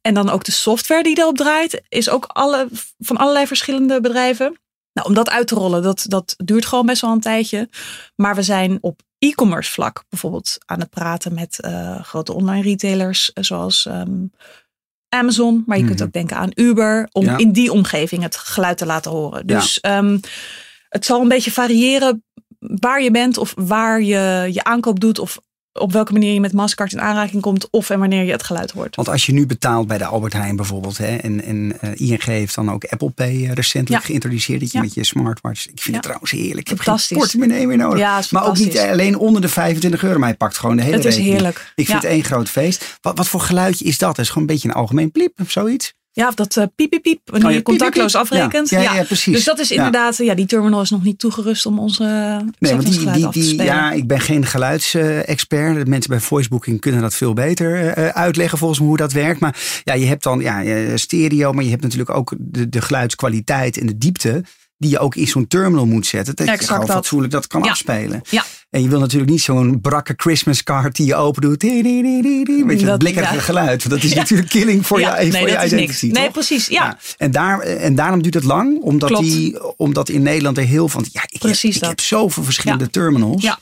En 0.00 0.14
dan 0.14 0.30
ook 0.30 0.44
de 0.44 0.52
software 0.52 1.02
die 1.02 1.14
daarop 1.14 1.36
draait, 1.36 1.82
is 1.88 2.08
ook 2.10 2.24
alle, 2.24 2.68
van 2.98 3.16
allerlei 3.16 3.46
verschillende 3.46 4.00
bedrijven. 4.00 4.58
Nou, 4.92 5.08
om 5.08 5.14
dat 5.14 5.30
uit 5.30 5.46
te 5.46 5.54
rollen, 5.54 5.82
dat, 5.82 6.04
dat 6.08 6.34
duurt 6.44 6.66
gewoon 6.66 6.86
best 6.86 7.00
wel 7.00 7.12
een 7.12 7.20
tijdje. 7.20 7.68
Maar 8.16 8.34
we 8.34 8.42
zijn 8.42 8.78
op 8.80 9.00
e-commerce 9.28 9.70
vlak 9.70 10.04
bijvoorbeeld 10.08 10.56
aan 10.66 10.80
het 10.80 10.90
praten 10.90 11.34
met 11.34 11.60
eh, 11.60 12.00
grote 12.04 12.32
online 12.32 12.62
retailers, 12.62 13.32
eh, 13.32 13.44
zoals 13.44 13.86
ehm, 13.86 14.24
Amazon. 15.08 15.62
Maar 15.66 15.78
je 15.78 15.84
kunt 15.84 15.98
Mhm. 15.98 16.06
ook 16.06 16.12
denken 16.12 16.36
aan 16.36 16.50
Uber, 16.54 17.08
om 17.12 17.24
Ja. 17.24 17.36
in 17.36 17.52
die 17.52 17.72
omgeving 17.72 18.22
het 18.22 18.36
geluid 18.36 18.78
te 18.78 18.86
laten 18.86 19.10
horen. 19.10 19.42
Ja. 19.46 19.58
Dus 19.58 19.80
ehm, 19.80 20.18
het 20.88 21.04
zal 21.04 21.20
een 21.20 21.28
beetje 21.28 21.50
variëren 21.52 22.24
waar 22.58 23.02
je 23.02 23.10
bent 23.10 23.38
of 23.38 23.52
waar 23.56 24.02
je 24.02 24.48
je 24.52 24.64
aankoop 24.64 25.00
doet 25.00 25.18
of 25.18 25.38
op 25.78 25.92
welke 25.92 26.12
manier 26.12 26.32
je 26.32 26.40
met 26.40 26.52
Mastercard 26.52 26.92
in 26.92 27.00
aanraking 27.00 27.42
komt 27.42 27.70
of 27.70 27.90
en 27.90 27.98
wanneer 27.98 28.24
je 28.24 28.32
het 28.32 28.42
geluid 28.42 28.70
hoort. 28.70 28.96
Want 28.96 29.08
als 29.08 29.26
je 29.26 29.32
nu 29.32 29.46
betaalt 29.46 29.86
bij 29.86 29.98
de 29.98 30.04
Albert 30.04 30.32
Heijn 30.32 30.56
bijvoorbeeld, 30.56 30.98
hè, 30.98 31.16
en, 31.16 31.44
en 31.44 31.76
uh, 31.84 31.90
ING 32.10 32.24
heeft 32.24 32.54
dan 32.54 32.70
ook 32.70 32.84
Apple 32.84 33.10
Pay 33.10 33.44
recentelijk 33.54 34.02
Ja. 34.02 34.06
geïntroduceerd, 34.08 34.60
dat 34.60 34.72
je 34.72 34.78
Ja. 34.78 34.84
met 34.84 34.94
je 34.94 35.04
smartwatch. 35.04 35.60
Ik 35.66 35.70
vind 35.80 35.86
Ja. 35.86 35.92
het 35.92 36.02
trouwens 36.02 36.30
heerlijk. 36.30 36.70
Ik 36.70 36.78
heb 36.84 36.98
geen 36.98 37.18
portemonnee 37.18 37.66
meer 37.66 37.76
nodig. 37.76 38.30
Maar 38.30 38.46
ook 38.46 38.58
niet 38.58 38.78
alleen 38.78 39.16
onder 39.18 39.40
de 39.40 39.48
25 39.48 40.02
euro, 40.02 40.18
maar 40.18 40.28
je 40.28 40.34
pakt 40.34 40.58
gewoon 40.58 40.76
de 40.76 40.82
hele 40.82 40.96
Het 40.96 41.04
is 41.04 41.10
rekening. 41.14 41.34
heerlijk. 41.34 41.72
Ik 41.74 41.86
vind 41.86 42.02
het 42.02 42.10
één 42.10 42.24
groot 42.24 42.48
feest. 42.48 42.98
Wat, 43.00 43.16
wat 43.16 43.28
voor 43.28 43.40
geluidje 43.40 43.84
is 43.84 43.98
dat? 43.98 44.16
Dat 44.16 44.24
is 44.24 44.28
gewoon 44.30 44.48
een 44.48 44.54
beetje 44.54 44.68
een 44.68 44.74
algemeen 44.74 45.10
pliep 45.10 45.40
of 45.40 45.50
zoiets. 45.50 45.94
Ja, 46.16 46.28
of 46.28 46.34
dat 46.34 46.56
eh, 46.56 46.64
piep, 46.76 46.90
piep, 46.90 47.02
piep, 47.02 47.20
wanneer 47.24 47.48
Oh, 47.48 47.54
je 47.54 47.62
contactloos 47.62 48.12
piep, 48.12 48.22
piep. 48.22 48.32
afrekent. 48.32 48.70
Ja, 48.70 48.80
ja, 48.80 48.94
ja, 48.94 49.02
precies. 49.02 49.34
Dus 49.34 49.44
dat 49.44 49.58
is 49.58 49.70
inderdaad, 49.70 50.16
ja, 50.16 50.34
die 50.34 50.46
terminal 50.46 50.80
is 50.80 50.90
nog 50.90 51.02
niet 51.02 51.18
toegerust 51.18 51.66
om 51.66 51.78
onze 51.78 52.04
Nee, 52.58 52.72
want 52.72 52.86
die, 53.14 53.28
die, 53.30 53.62
ja, 53.62 53.92
ik 53.92 54.06
ben 54.06 54.20
geen 54.20 54.46
geluidsexpert. 54.46 55.84
De 55.84 55.90
mensen 55.90 56.10
bij 56.10 56.20
voicebooking 56.20 56.80
kunnen 56.80 57.00
dat 57.00 57.14
veel 57.14 57.32
beter 57.32 57.86
eh, 57.88 58.08
uitleggen 58.08 58.58
volgens 58.58 58.80
me 58.80 58.86
hoe 58.86 58.96
dat 58.96 59.12
werkt. 59.12 59.40
Maar 59.40 59.56
ja, 59.84 59.94
je 59.94 60.06
hebt 60.06 60.22
dan 60.22 60.40
ja, 60.40 60.62
eh, 60.64 60.92
stereo, 60.94 61.52
maar 61.52 61.64
je 61.64 61.70
hebt 61.70 61.82
natuurlijk 61.82 62.10
ook 62.10 62.34
de, 62.38 62.68
de 62.68 62.80
geluidskwaliteit 62.80 63.78
en 63.78 63.86
de 63.86 63.98
diepte. 63.98 64.44
Die 64.78 64.90
je 64.90 64.98
ook 64.98 65.14
in 65.14 65.26
zo'n 65.26 65.46
terminal 65.46 65.86
moet 65.86 66.06
zetten. 66.06 66.36
Dat 66.36 66.46
je 66.46 66.52
Exact 66.52 66.70
gewoon 66.72 66.86
dat. 66.86 66.96
fatsoenlijk 66.96 67.32
dat 67.32 67.46
kan 67.46 67.62
Ja. 67.62 67.70
afspelen. 67.70 68.20
Ja. 68.30 68.44
En 68.74 68.82
je 68.82 68.88
wil 68.88 69.00
natuurlijk 69.00 69.30
niet 69.30 69.40
zo'n 69.40 69.80
brakke 69.80 70.14
Christmas 70.16 70.62
card 70.62 70.96
die 70.96 71.06
je 71.06 71.14
open 71.14 71.42
doet. 71.42 71.62
Je, 71.62 72.82
dat, 72.84 72.98
blikkerige 72.98 73.34
ja. 73.34 73.40
geluid. 73.40 73.84
Want 73.84 73.94
dat 73.94 74.02
is 74.02 74.10
Ja. 74.12 74.16
natuurlijk 74.16 74.50
killing 74.50 74.86
voor 74.86 75.00
Ja, 75.00 75.20
je, 75.20 75.30
nee, 75.30 75.40
voor 75.40 75.50
je 75.50 75.66
identity. 75.66 76.06
Nee, 76.06 76.30
precies. 76.30 76.66
Ja. 76.66 76.98
En, 77.18 77.30
daar, 77.30 77.60
en 77.60 77.94
daarom 77.94 78.22
duurt 78.22 78.34
het 78.34 78.44
lang. 78.44 78.80
Omdat, 78.80 79.08
Klopt. 79.08 79.24
die, 79.24 79.76
omdat 79.76 80.08
in 80.08 80.22
Nederland 80.22 80.58
er 80.58 80.64
heel 80.64 80.88
van. 80.88 81.06
Ja, 81.12 81.22
ik, 81.22 81.32
heb, 81.32 81.40
Precies 81.40 81.76
ik 81.76 81.84
heb 81.84 82.00
zoveel 82.00 82.44
verschillende 82.44 82.90
terminals. 82.90 83.42
Ja. 83.42 83.58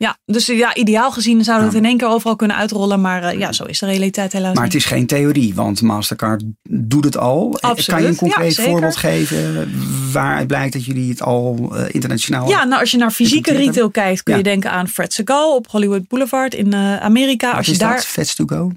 Ja, 0.00 0.18
dus 0.24 0.48
eh, 0.48 0.58
ja, 0.58 0.74
ideaal 0.74 1.12
gezien 1.12 1.44
zouden 1.44 1.68
we 1.68 1.74
het 1.74 1.84
in 1.84 1.88
één 1.88 1.98
keer 1.98 2.08
overal 2.08 2.36
kunnen 2.36 2.56
uitrollen. 2.56 3.00
Maar 3.00 3.22
eh, 3.22 3.38
ja, 3.38 3.52
zo 3.52 3.64
is 3.64 3.78
de 3.78 3.86
realiteit 3.86 4.32
helaas 4.32 4.54
Maar 4.54 4.64
het 4.64 4.74
is 4.74 4.84
geen 4.84 5.06
theorie, 5.06 5.54
want 5.54 5.82
Mastercard 5.82 6.42
doet 6.68 7.04
het 7.04 7.16
al. 7.16 7.58
Absoluut, 7.60 7.86
Kan 7.86 8.02
je 8.02 8.08
een 8.08 8.16
concreet 8.16 8.56
ja, 8.56 8.62
voorbeeld 8.62 8.96
geven 8.96 9.70
waaruit 10.12 10.46
blijkt 10.46 10.72
dat 10.72 10.84
jullie 10.84 11.10
het 11.10 11.22
al 11.22 11.70
eh, 11.74 11.84
internationaal 11.88 12.48
Ja, 12.48 12.64
nou 12.64 12.80
als 12.80 12.90
je 12.90 12.96
naar 12.96 13.10
fysieke 13.10 13.52
retail 13.52 13.90
kijkt, 13.90 14.22
kun 14.22 14.36
je 14.36 14.42
denken 14.42 14.70
aan 14.70 14.88
Fred 14.88 15.12
Segal 15.12 15.54
op 15.54 15.66
Hollywood 15.70 16.08
Boulevard 16.08 16.54
in 16.54 16.72
eh, 16.72 16.96
Amerika. 16.96 17.46
Wat 17.46 17.56
Als 17.56 17.66
je 17.66 17.72
is 17.72 17.78
daar 17.78 18.06
dat? 18.14 18.36
To 18.36 18.44
go? 18.46 18.72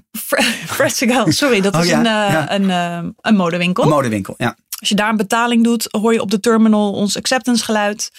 Fred 0.66 0.96
Segal, 0.96 1.32
sorry, 1.32 1.60
dat 1.60 1.74
Oh, 1.74 1.80
is 1.80 1.88
ja, 1.88 2.50
een, 2.50 2.70
eh, 2.70 2.98
eh, 2.98 3.04
een 3.20 3.36
modewinkel. 3.36 3.82
Een 3.82 3.88
modewinkel, 3.88 4.34
ja. 4.38 4.56
Als 4.78 4.88
je 4.88 4.94
daar 4.94 5.10
een 5.10 5.16
betaling 5.16 5.64
doet, 5.64 5.88
hoor 5.90 6.12
je 6.12 6.20
op 6.20 6.30
de 6.30 6.40
terminal 6.40 6.92
ons 6.92 7.16
acceptance 7.16 7.64
geluid. 7.64 8.10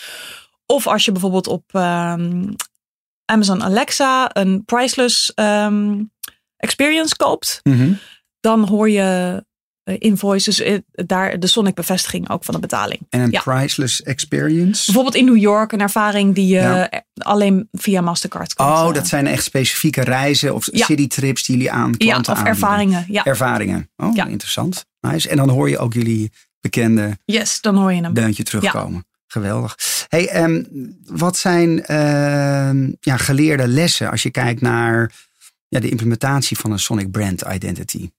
Of 0.65 0.88
als 0.88 1.05
je 1.05 1.12
bijvoorbeeld 1.12 1.47
op 1.47 1.63
ehm, 1.71 2.43
Amazon 3.25 3.63
Alexa 3.63 4.29
een 4.34 4.65
priceless 4.65 5.34
ehm, 5.34 6.03
experience 6.58 7.15
koopt, 7.15 7.60
Mhm. 7.63 7.94
dan 8.39 8.67
hoor 8.67 8.89
je 8.89 9.44
eh, 9.84 9.96
invoices, 10.00 10.60
eh, 10.60 10.77
daar 10.91 11.39
de 11.39 11.48
Sonic 11.48 11.75
bevestiging 11.75 12.29
ook 12.29 12.44
van 12.44 12.53
de 12.53 12.60
betaling. 12.60 13.00
En 13.10 13.20
een 13.20 13.32
Ja. 13.32 13.41
priceless 13.41 14.01
experience. 14.03 14.86
Bijvoorbeeld 14.86 15.15
in 15.15 15.25
New 15.25 15.38
York 15.38 15.72
een 15.72 15.79
ervaring 15.82 16.36
die 16.36 16.48
je 16.48 16.53
Ja. 16.60 16.89
eh, 16.89 17.00
alleen 17.17 17.67
via 17.72 18.01
Mastercard 18.01 18.53
kunt. 18.53 18.70
Oh, 18.70 18.94
dat 18.94 19.08
zijn 19.08 19.27
echt 19.27 19.44
specifieke 19.44 20.01
reizen 20.01 20.53
of 20.53 20.67
Ja. 20.72 20.86
citytrips 20.86 21.46
die 21.46 21.55
jullie 21.55 21.72
aan 21.72 21.94
ja, 21.98 21.98
klanten 21.98 22.34
of 22.34 22.38
aanbieden. 22.39 22.62
ervaringen. 22.63 23.05
Ja. 23.10 23.24
Ervaringen. 23.25 23.89
Oh, 23.98 24.15
Ja. 24.15 24.25
interessant. 24.25 24.86
Nice. 25.00 25.29
En 25.29 25.38
dan 25.38 25.50
hoor 25.50 25.70
je 25.70 25.77
ook 25.77 25.94
jullie 25.94 26.32
bekende 26.60 27.17
Yes, 27.25 27.62
dan 27.62 27.75
hoor 27.75 27.94
je 27.94 28.01
hem. 28.01 28.13
deuntje 28.13 28.44
terugkomen. 28.44 29.05
Geweldig. 29.36 29.75
Hey, 30.08 30.27
ehm, 30.30 30.63
wat 31.06 31.38
zijn 31.38 31.86
ehm, 31.86 32.92
ja, 33.00 33.18
geleerde 33.18 33.68
lessen 33.68 34.12
als 34.12 34.24
je 34.24 34.30
kijkt 34.32 34.62
naar 34.62 35.12
ja, 35.68 35.80
de 35.80 35.89
implementatie 35.89 36.58
van 36.58 36.72
een 36.72 36.80
Sonic 36.80 37.12
Brand 37.12 37.42
Identity? 37.54 38.10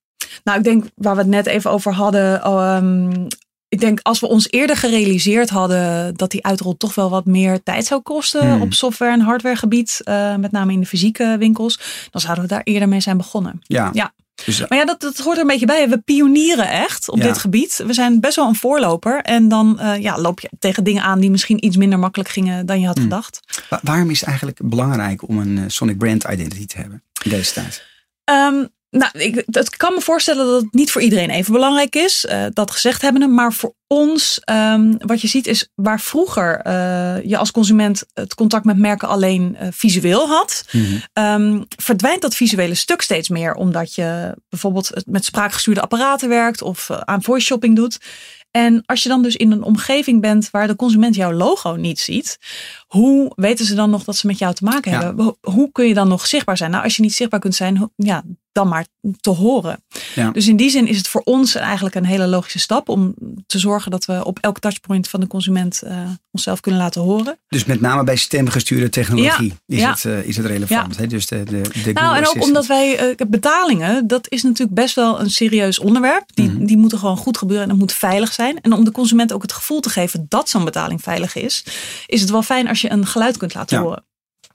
Nou, 0.45 0.59
ik 0.59 0.65
denk 0.65 0.85
waar 0.95 1.15
we 1.15 1.21
het 1.21 1.31
net 1.31 1.47
even 1.47 1.71
over 1.71 1.93
hadden. 1.93 2.43
ehm, 2.43 3.27
ik 3.69 3.81
denk 3.81 3.99
als 4.03 4.21
we 4.21 4.27
ons 4.27 4.51
eerder 4.51 4.77
gerealiseerd 4.77 5.51
hadden 5.51 6.15
dat 6.15 6.31
die 6.31 6.45
uitrol 6.45 6.77
toch 6.77 6.95
wel 6.95 7.11
wat 7.11 7.25
meer 7.27 7.63
tijd 7.63 7.87
zou 7.87 8.01
kosten 8.01 8.51
Hmm. 8.53 8.63
op 8.63 8.73
software- 8.73 9.13
en 9.13 9.21
hardwaregebied, 9.21 10.01
eh 10.05 10.35
met 10.37 10.51
name 10.53 10.73
in 10.73 10.81
de 10.81 10.87
fysieke 10.87 11.37
winkels, 11.39 11.81
dan 12.11 12.21
zouden 12.21 12.45
we 12.45 12.51
daar 12.51 12.63
eerder 12.65 12.89
mee 12.89 13.01
zijn 13.01 13.17
begonnen. 13.17 13.61
Ja. 13.63 13.91
Ja. 13.93 14.13
Dus, 14.45 14.69
Maar 14.69 14.79
ja, 14.79 14.85
dat, 14.85 15.01
dat 15.01 15.19
hoort 15.19 15.37
er 15.37 15.43
een 15.43 15.49
beetje 15.49 15.67
bij. 15.67 15.89
We 15.89 15.99
pionieren 15.99 16.69
echt 16.71 17.09
op 17.09 17.19
Ja. 17.19 17.25
dit 17.25 17.39
gebied. 17.39 17.83
We 17.87 17.93
zijn 17.93 18.21
best 18.21 18.37
wel 18.37 18.49
een 18.49 18.55
voorloper. 18.55 19.21
En 19.23 19.49
dan 19.49 19.79
eh, 19.81 20.03
ja, 20.03 20.19
loop 20.21 20.41
je 20.41 20.51
tegen 20.59 20.85
dingen 20.85 21.03
aan 21.03 21.21
die 21.21 21.31
misschien 21.31 21.65
iets 21.65 21.77
minder 21.77 21.99
makkelijk 21.99 22.29
gingen 22.31 22.67
dan 22.67 22.81
je 22.81 22.87
had 22.87 22.95
Hmm. 22.97 23.05
gedacht. 23.05 23.41
wa- 23.69 23.81
waarom 23.83 24.11
is 24.11 24.19
het 24.21 24.29
eigenlijk 24.29 24.59
belangrijk 24.65 25.29
om 25.29 25.39
een 25.39 25.59
eh, 25.59 25.65
Sonic 25.67 25.99
Brand 25.99 26.25
Identity 26.25 26.67
te 26.67 26.77
hebben 26.79 27.03
in 27.25 27.31
deze 27.31 27.53
tijd? 27.53 27.85
Ehm, 28.25 28.65
nou, 28.99 29.19
ik, 29.19 29.43
het 29.51 29.77
kan 29.77 29.95
me 29.95 30.01
voorstellen 30.01 30.47
dat 30.47 30.63
het 30.63 30.73
niet 30.73 30.91
voor 30.91 31.03
iedereen 31.03 31.31
even 31.31 31.53
belangrijk 31.53 31.95
is. 31.97 32.25
eh, 32.25 32.45
dat 32.53 32.71
gezegd 32.71 33.03
hebbende. 33.03 33.27
Maar 33.27 33.53
voor 33.53 33.75
ons, 33.87 34.41
ehm, 34.45 34.95
wat 34.99 35.21
je 35.21 35.29
ziet 35.29 35.47
is 35.47 35.69
waar 35.75 36.01
vroeger 36.01 36.61
eh, 36.61 37.23
je 37.25 37.37
als 37.37 37.51
consument 37.51 38.05
het 38.15 38.35
contact 38.35 38.65
met 38.65 38.79
merken 38.79 39.09
alleen 39.09 39.57
eh, 39.57 39.69
visueel 39.71 40.29
had. 40.29 40.65
Mhm. 40.73 40.85
ehm, 41.13 41.63
verdwijnt 41.77 42.23
dat 42.23 42.35
visuele 42.35 42.75
stuk 42.75 43.01
steeds 43.03 43.29
meer. 43.29 43.55
Omdat 43.55 43.95
je 43.95 44.35
bijvoorbeeld 44.49 44.91
met 45.07 45.25
spraakgestuurde 45.25 45.81
apparaten 45.81 46.29
werkt 46.29 46.63
of 46.63 46.91
aan 46.91 47.23
voice 47.23 47.47
shopping 47.47 47.77
doet. 47.77 47.99
En 48.51 48.83
als 48.87 49.03
je 49.03 49.09
dan 49.09 49.23
dus 49.23 49.37
in 49.37 49.51
een 49.53 49.63
omgeving 49.63 50.21
bent 50.21 50.51
waar 50.51 50.67
de 50.67 50.77
consument 50.77 51.15
jouw 51.15 51.33
logo 51.33 51.75
niet 51.75 51.99
ziet, 52.01 52.39
hoe 52.87 53.33
weten 53.35 53.65
ze 53.65 53.75
dan 53.75 53.91
nog 53.91 54.05
dat 54.05 54.17
ze 54.17 54.27
met 54.27 54.39
jou 54.39 54.55
te 54.55 54.65
maken 54.65 54.93
hebben? 54.93 55.25
Ho- 55.25 55.37
Hoe 55.41 55.73
kun 55.73 55.87
je 55.89 55.95
dan 55.95 56.09
nog 56.09 56.27
zichtbaar 56.27 56.57
zijn? 56.57 56.71
Nou, 56.71 56.85
als 56.85 56.97
je 56.97 57.03
niet 57.03 57.15
zichtbaar 57.15 57.41
kunt 57.41 57.55
zijn, 57.55 57.91
ja, 57.97 58.23
dan 58.57 58.69
maar 58.69 58.87
te 59.21 59.31
horen. 59.31 59.85
Ja. 60.15 60.31
Dus 60.31 60.47
in 60.49 60.57
die 60.57 60.71
zin 60.71 60.87
is 60.87 60.97
het 60.97 61.09
voor 61.09 61.21
ons 61.25 61.55
eigenlijk 61.55 61.95
een 61.95 62.05
hele 62.05 62.27
logische 62.27 62.59
stap 62.59 62.89
om 62.89 63.15
te 63.47 63.59
zorgen 63.59 63.91
dat 63.91 64.05
we 64.05 64.25
op 64.25 64.39
elke 64.41 64.61
touchpoint 64.61 65.09
van 65.09 65.21
de 65.21 65.27
consument 65.27 65.83
eh, 65.83 65.99
onszelf 66.31 66.61
kunnen 66.61 66.81
laten 66.81 67.01
horen. 67.01 67.39
Dus 67.49 67.65
met 67.65 67.81
name 67.81 68.05
bij 68.05 68.17
stemgestuurde 68.17 68.89
technologie 68.89 69.55
is, 69.67 69.79
ja. 69.81 69.91
Het, 69.91 70.05
eh, 70.05 70.23
is 70.29 70.37
het 70.37 70.47
relevant. 70.47 70.97
Hè? 70.97 71.07
Dus 71.07 71.27
de, 71.27 71.43
de, 71.43 71.61
de 71.85 71.93
Nou, 71.93 72.07
en 72.15 72.19
ook 72.19 72.23
Assistant. 72.23 72.45
omdat 72.45 72.67
wij 72.67 72.99
eh, 72.99 73.27
betalingen, 73.29 74.07
dat 74.07 74.27
is 74.31 74.43
natuurlijk 74.43 74.75
best 74.77 74.95
wel 74.95 75.21
een 75.21 75.31
serieus 75.31 75.79
onderwerp. 75.79 76.25
Die, 76.35 76.51
Mhm. 76.51 76.65
die 76.65 76.77
moeten 76.77 76.99
gewoon 76.99 77.17
goed 77.17 77.39
gebeuren 77.39 77.65
en 77.65 77.71
dat 77.71 77.79
moet 77.79 77.93
veilig 77.93 78.33
zijn. 78.33 78.61
En 78.61 78.73
om 78.73 78.85
de 78.85 78.91
consument 78.91 79.33
ook 79.33 79.43
het 79.43 79.53
gevoel 79.53 79.81
te 79.81 79.89
geven 79.91 80.27
dat 80.29 80.49
zo'n 80.49 80.65
betaling 80.65 81.03
veilig 81.03 81.35
is, 81.37 81.65
is 82.07 82.21
het 82.21 82.31
wel 82.31 82.43
fijn 82.43 82.69
als 82.69 82.81
je 82.81 82.91
een 82.91 83.07
geluid 83.07 83.37
kunt 83.37 83.55
laten 83.55 83.79
horen. 83.79 84.05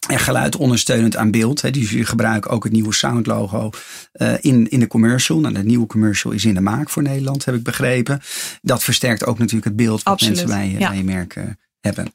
En 0.09 0.19
geluid 0.19 0.55
ondersteunend 0.55 1.15
aan 1.15 1.31
beeld. 1.31 1.61
Hè. 1.61 1.71
Dus 1.71 1.89
jullie 1.89 2.05
gebruiken 2.05 2.51
ook 2.51 2.63
het 2.63 2.73
nieuwe 2.73 2.93
soundlogo 2.93 3.69
eh, 4.11 4.33
in, 4.41 4.69
in 4.69 4.79
de 4.79 4.87
commercial. 4.87 5.39
Nou, 5.39 5.53
de 5.53 5.63
nieuwe 5.63 5.85
commercial 5.87 6.33
is 6.33 6.45
in 6.45 6.53
de 6.53 6.61
maak 6.61 6.89
voor 6.89 7.03
Nederland, 7.03 7.45
heb 7.45 7.55
ik 7.55 7.63
begrepen. 7.63 8.21
Dat 8.61 8.83
versterkt 8.83 9.25
ook 9.25 9.37
natuurlijk 9.37 9.65
het 9.65 9.75
beeld 9.75 10.03
wat 10.03 10.13
Absoluut, 10.13 10.35
mensen 10.37 10.55
bij, 10.55 10.67
je- 10.69 10.79
ja. 10.79 10.87
bij 10.87 10.97
je 10.97 11.03
merk 11.03 11.35
eh, 11.35 11.43
hebben. 11.79 12.13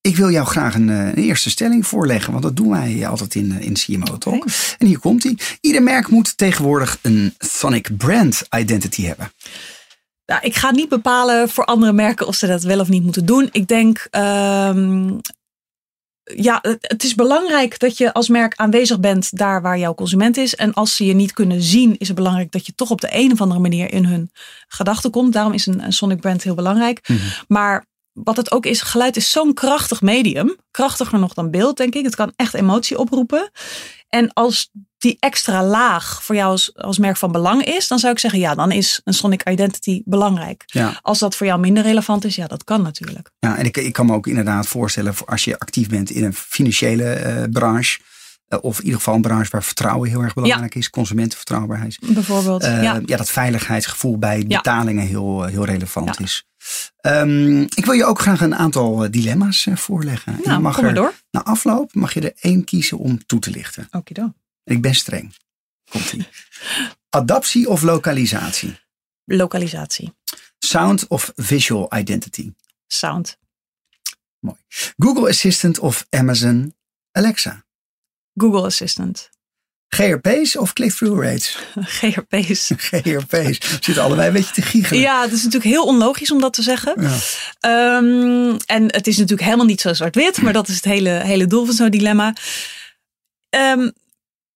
Ik 0.00 0.16
wil 0.16 0.30
jou 0.30 0.46
graag 0.46 0.74
een, 0.74 0.90
eh, 0.90 1.06
een 1.06 1.14
eerste 1.14 1.50
stelling 1.50 1.86
voorleggen, 1.86 2.32
want 2.32 2.44
dat 2.44 2.56
doen 2.56 2.70
wij 2.70 3.06
altijd 3.06 3.34
in, 3.34 3.52
eh, 3.58 3.66
in 3.66 3.72
CMO 3.74 4.18
Talk. 4.18 4.46
En 4.78 4.86
hier 4.86 4.98
komt 4.98 5.22
die. 5.22 5.38
Ieder 5.60 5.82
merk 5.82 6.08
moet 6.08 6.36
tegenwoordig 6.36 6.98
een 7.02 7.34
Sonic 7.38 7.96
Brand 7.96 8.42
Identity 8.58 9.04
hebben. 9.04 9.32
Nou, 10.26 10.40
ik 10.44 10.56
ga 10.56 10.70
niet 10.70 10.88
bepalen 10.88 11.48
voor 11.48 11.64
andere 11.64 11.92
merken 11.92 12.26
of 12.26 12.34
ze 12.34 12.46
dat 12.46 12.62
wel 12.62 12.80
of 12.80 12.88
niet 12.88 13.02
moeten 13.02 13.26
doen. 13.26 13.48
Ik 13.52 13.68
denk, 13.68 14.06
ehm, 14.10 15.08
ja, 16.36 16.58
het, 16.62 17.04
is 17.04 17.14
belangrijk 17.14 17.78
dat 17.78 17.98
je 17.98 18.12
als 18.12 18.28
merk 18.28 18.54
aanwezig 18.56 19.00
bent 19.00 19.38
daar 19.38 19.62
waar 19.62 19.78
jouw 19.78 19.94
consument 19.94 20.36
is. 20.36 20.54
En 20.54 20.72
als 20.72 20.96
ze 20.96 21.04
je 21.04 21.14
niet 21.14 21.32
kunnen 21.32 21.62
zien, 21.62 21.98
is 21.98 22.06
het 22.06 22.16
belangrijk 22.16 22.52
dat 22.52 22.66
je 22.66 22.74
toch 22.74 22.90
op 22.90 23.00
de 23.00 23.08
een 23.10 23.32
of 23.32 23.40
andere 23.40 23.60
manier 23.60 23.92
in 23.92 24.04
hun 24.04 24.30
gedachten 24.68 25.10
komt. 25.10 25.32
Daarom 25.32 25.52
is 25.52 25.66
een, 25.66 25.84
een 25.84 25.92
Sonic 25.92 26.20
brand 26.20 26.42
heel 26.42 26.54
belangrijk. 26.54 27.08
Mhm. 27.08 27.20
Maar 27.48 27.86
wat 28.12 28.36
het 28.36 28.52
ook 28.52 28.66
is, 28.66 28.80
geluid 28.80 29.16
is 29.16 29.30
zo'n 29.30 29.54
krachtig 29.54 30.00
medium. 30.00 30.56
Krachtiger 30.70 31.18
nog 31.18 31.34
dan 31.34 31.50
beeld, 31.50 31.76
denk 31.76 31.94
ik. 31.94 32.04
Het 32.04 32.16
kan 32.16 32.32
echt 32.36 32.54
emotie 32.54 32.98
oproepen. 32.98 33.50
En 34.08 34.32
als 34.32 34.70
die 34.98 35.16
extra 35.20 35.64
laag 35.64 36.22
voor 36.22 36.34
jou 36.34 36.50
als, 36.50 36.76
als 36.76 36.98
merk 36.98 37.16
van 37.16 37.32
belang 37.32 37.64
is, 37.64 37.88
dan 37.88 37.98
zou 37.98 38.12
ik 38.12 38.18
zeggen, 38.18 38.40
ja, 38.40 38.54
dan 38.54 38.72
is 38.72 39.00
een 39.04 39.14
Sonic 39.14 39.48
Identity 39.48 40.02
belangrijk. 40.04 40.62
Ja. 40.66 40.98
Als 41.02 41.18
dat 41.18 41.36
voor 41.36 41.46
jou 41.46 41.60
minder 41.60 41.82
relevant 41.82 42.24
is, 42.24 42.36
ja, 42.36 42.46
dat 42.46 42.64
kan 42.64 42.82
natuurlijk. 42.82 43.30
Ja, 43.38 43.56
en 43.56 43.64
ik, 43.64 43.76
ik 43.76 43.92
kan 43.92 44.06
me 44.06 44.12
ook 44.12 44.26
inderdaad 44.26 44.66
voorstellen, 44.66 45.14
voor 45.14 45.26
als 45.26 45.44
je 45.44 45.58
actief 45.58 45.88
bent 45.88 46.10
in 46.10 46.24
een 46.24 46.34
financiële 46.34 47.12
eh, 47.12 47.42
branche, 47.50 47.98
eh, 48.48 48.58
of 48.60 48.78
in 48.78 48.84
ieder 48.84 48.98
geval 48.98 49.14
een 49.14 49.22
branche 49.22 49.50
waar 49.50 49.64
vertrouwen 49.64 50.08
heel 50.08 50.22
erg 50.22 50.34
belangrijk 50.34 50.74
is, 50.74 50.90
consumentenvertrouwbaarheid. 50.90 51.98
Bijvoorbeeld. 52.14 52.62
Eh, 52.62 52.82
ja. 52.82 53.00
ja. 53.06 53.16
dat 53.16 53.30
veiligheidsgevoel 53.30 54.18
bij 54.18 54.44
betalingen 54.46 55.06
heel, 55.06 55.44
heel 55.44 55.64
relevant 55.64 56.20
is. 56.20 56.44
Ehm, 56.96 57.60
ik 57.60 57.84
wil 57.84 57.94
je 57.94 58.04
ook 58.04 58.20
graag 58.20 58.40
een 58.40 58.54
aantal 58.54 59.04
eh, 59.04 59.10
dilemma's 59.10 59.66
eh, 59.66 59.76
voorleggen. 59.76 60.36
Je 60.42 60.48
Nou, 60.48 60.60
mag 60.60 60.74
kom 60.74 60.84
maar 60.84 60.92
er, 60.92 60.98
door. 61.00 61.14
Na 61.30 61.42
afloop 61.44 61.94
mag 61.94 62.14
je 62.14 62.20
er 62.20 62.32
één 62.40 62.64
kiezen 62.64 62.98
om 62.98 63.26
toe 63.26 63.40
te 63.40 63.50
lichten. 63.50 63.88
Okido. 63.90 64.22
En 64.64 64.74
ik 64.74 64.82
ben 64.82 64.94
streng. 64.94 65.34
Komt 65.90 66.12
ie. 66.12 66.26
Adaptie 67.08 67.68
of 67.68 67.82
lokalisatie? 67.82 68.80
Lokalisatie. 69.24 70.14
Sound 70.58 71.06
of 71.08 71.32
visual 71.36 71.88
identity? 71.96 72.52
Sound. 72.86 73.38
Mooi. 74.38 74.56
Google 74.96 75.28
Assistant 75.28 75.78
of 75.78 76.06
Amazon 76.10 76.74
Alexa? 77.12 77.64
Google 78.34 78.64
Assistant. 78.64 79.30
GRP's 79.96 80.56
of 80.56 80.72
click-through 80.72 81.20
rates? 81.20 81.58
GRP's. 81.98 82.70
GRP's. 82.76 83.58
Zitten 83.84 84.02
allebei 84.02 84.26
een 84.26 84.32
beetje 84.32 84.54
te 84.54 84.62
giechelen. 84.62 85.00
Ja, 85.00 85.22
het 85.22 85.32
is 85.32 85.42
natuurlijk 85.44 85.70
heel 85.70 85.84
onlogisch 85.84 86.30
om 86.30 86.40
dat 86.40 86.52
te 86.52 86.62
zeggen. 86.62 86.94
Ja. 87.00 87.16
Ehm, 87.60 88.56
en 88.66 88.82
het 88.82 89.06
is 89.06 89.16
natuurlijk 89.16 89.42
helemaal 89.42 89.66
niet 89.66 89.80
zo 89.80 89.92
zwart-wit, 89.92 90.42
maar 90.42 90.52
dat 90.52 90.68
is 90.68 90.74
het 90.74 90.84
hele, 90.84 91.10
hele 91.10 91.46
doel 91.46 91.64
van 91.64 91.74
zo'n 91.74 91.90
dilemma. 91.90 92.34
Ehm, 93.50 93.90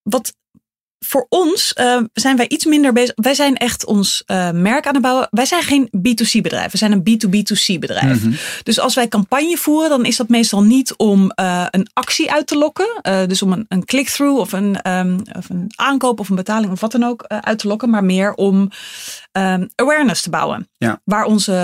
wat 0.02 0.34
voor 0.98 1.26
ons 1.28 1.72
eh, 1.72 2.00
zijn 2.12 2.36
wij 2.36 2.48
iets 2.48 2.64
minder 2.64 2.92
bezig. 2.92 3.12
Wij 3.16 3.34
zijn 3.34 3.56
echt 3.56 3.84
ons 3.84 4.22
eh, 4.26 4.50
merk 4.50 4.86
aan 4.86 4.92
het 4.92 5.02
bouwen. 5.02 5.28
Wij 5.30 5.46
zijn 5.46 5.62
geen 5.62 5.90
B2C 5.96 6.40
bedrijf. 6.40 6.72
We 6.72 6.78
zijn 6.78 6.92
een 6.92 7.02
B2B2C 7.02 7.78
bedrijf. 7.78 8.24
Mhm. 8.24 8.34
Dus 8.62 8.80
als 8.80 8.94
wij 8.94 9.08
campagne 9.08 9.56
voeren, 9.56 9.90
dan 9.90 10.04
is 10.04 10.16
dat 10.16 10.28
meestal 10.28 10.62
niet 10.62 10.96
om 10.96 11.30
eh, 11.30 11.66
een 11.70 11.88
actie 11.92 12.32
uit 12.32 12.46
te 12.46 12.56
lokken. 12.56 13.00
Dus 13.26 13.42
om 13.42 13.52
een, 13.52 13.64
een 13.68 13.84
click-through 13.84 14.40
of 14.40 14.52
een, 14.52 14.80
ehm, 14.82 15.18
of 15.32 15.48
een 15.48 15.72
aankoop 15.76 16.20
of 16.20 16.28
een 16.28 16.36
betaling 16.36 16.72
of 16.72 16.80
wat 16.80 16.92
dan 16.92 17.04
ook 17.04 17.24
uit 17.26 17.58
te 17.58 17.68
lokken. 17.68 17.90
Maar 17.90 18.04
meer 18.04 18.34
om 18.34 18.70
ehm, 19.32 19.66
awareness 19.74 20.22
te 20.22 20.30
bouwen. 20.30 20.68
Ja. 20.76 21.00
Waar 21.04 21.24
onze 21.24 21.54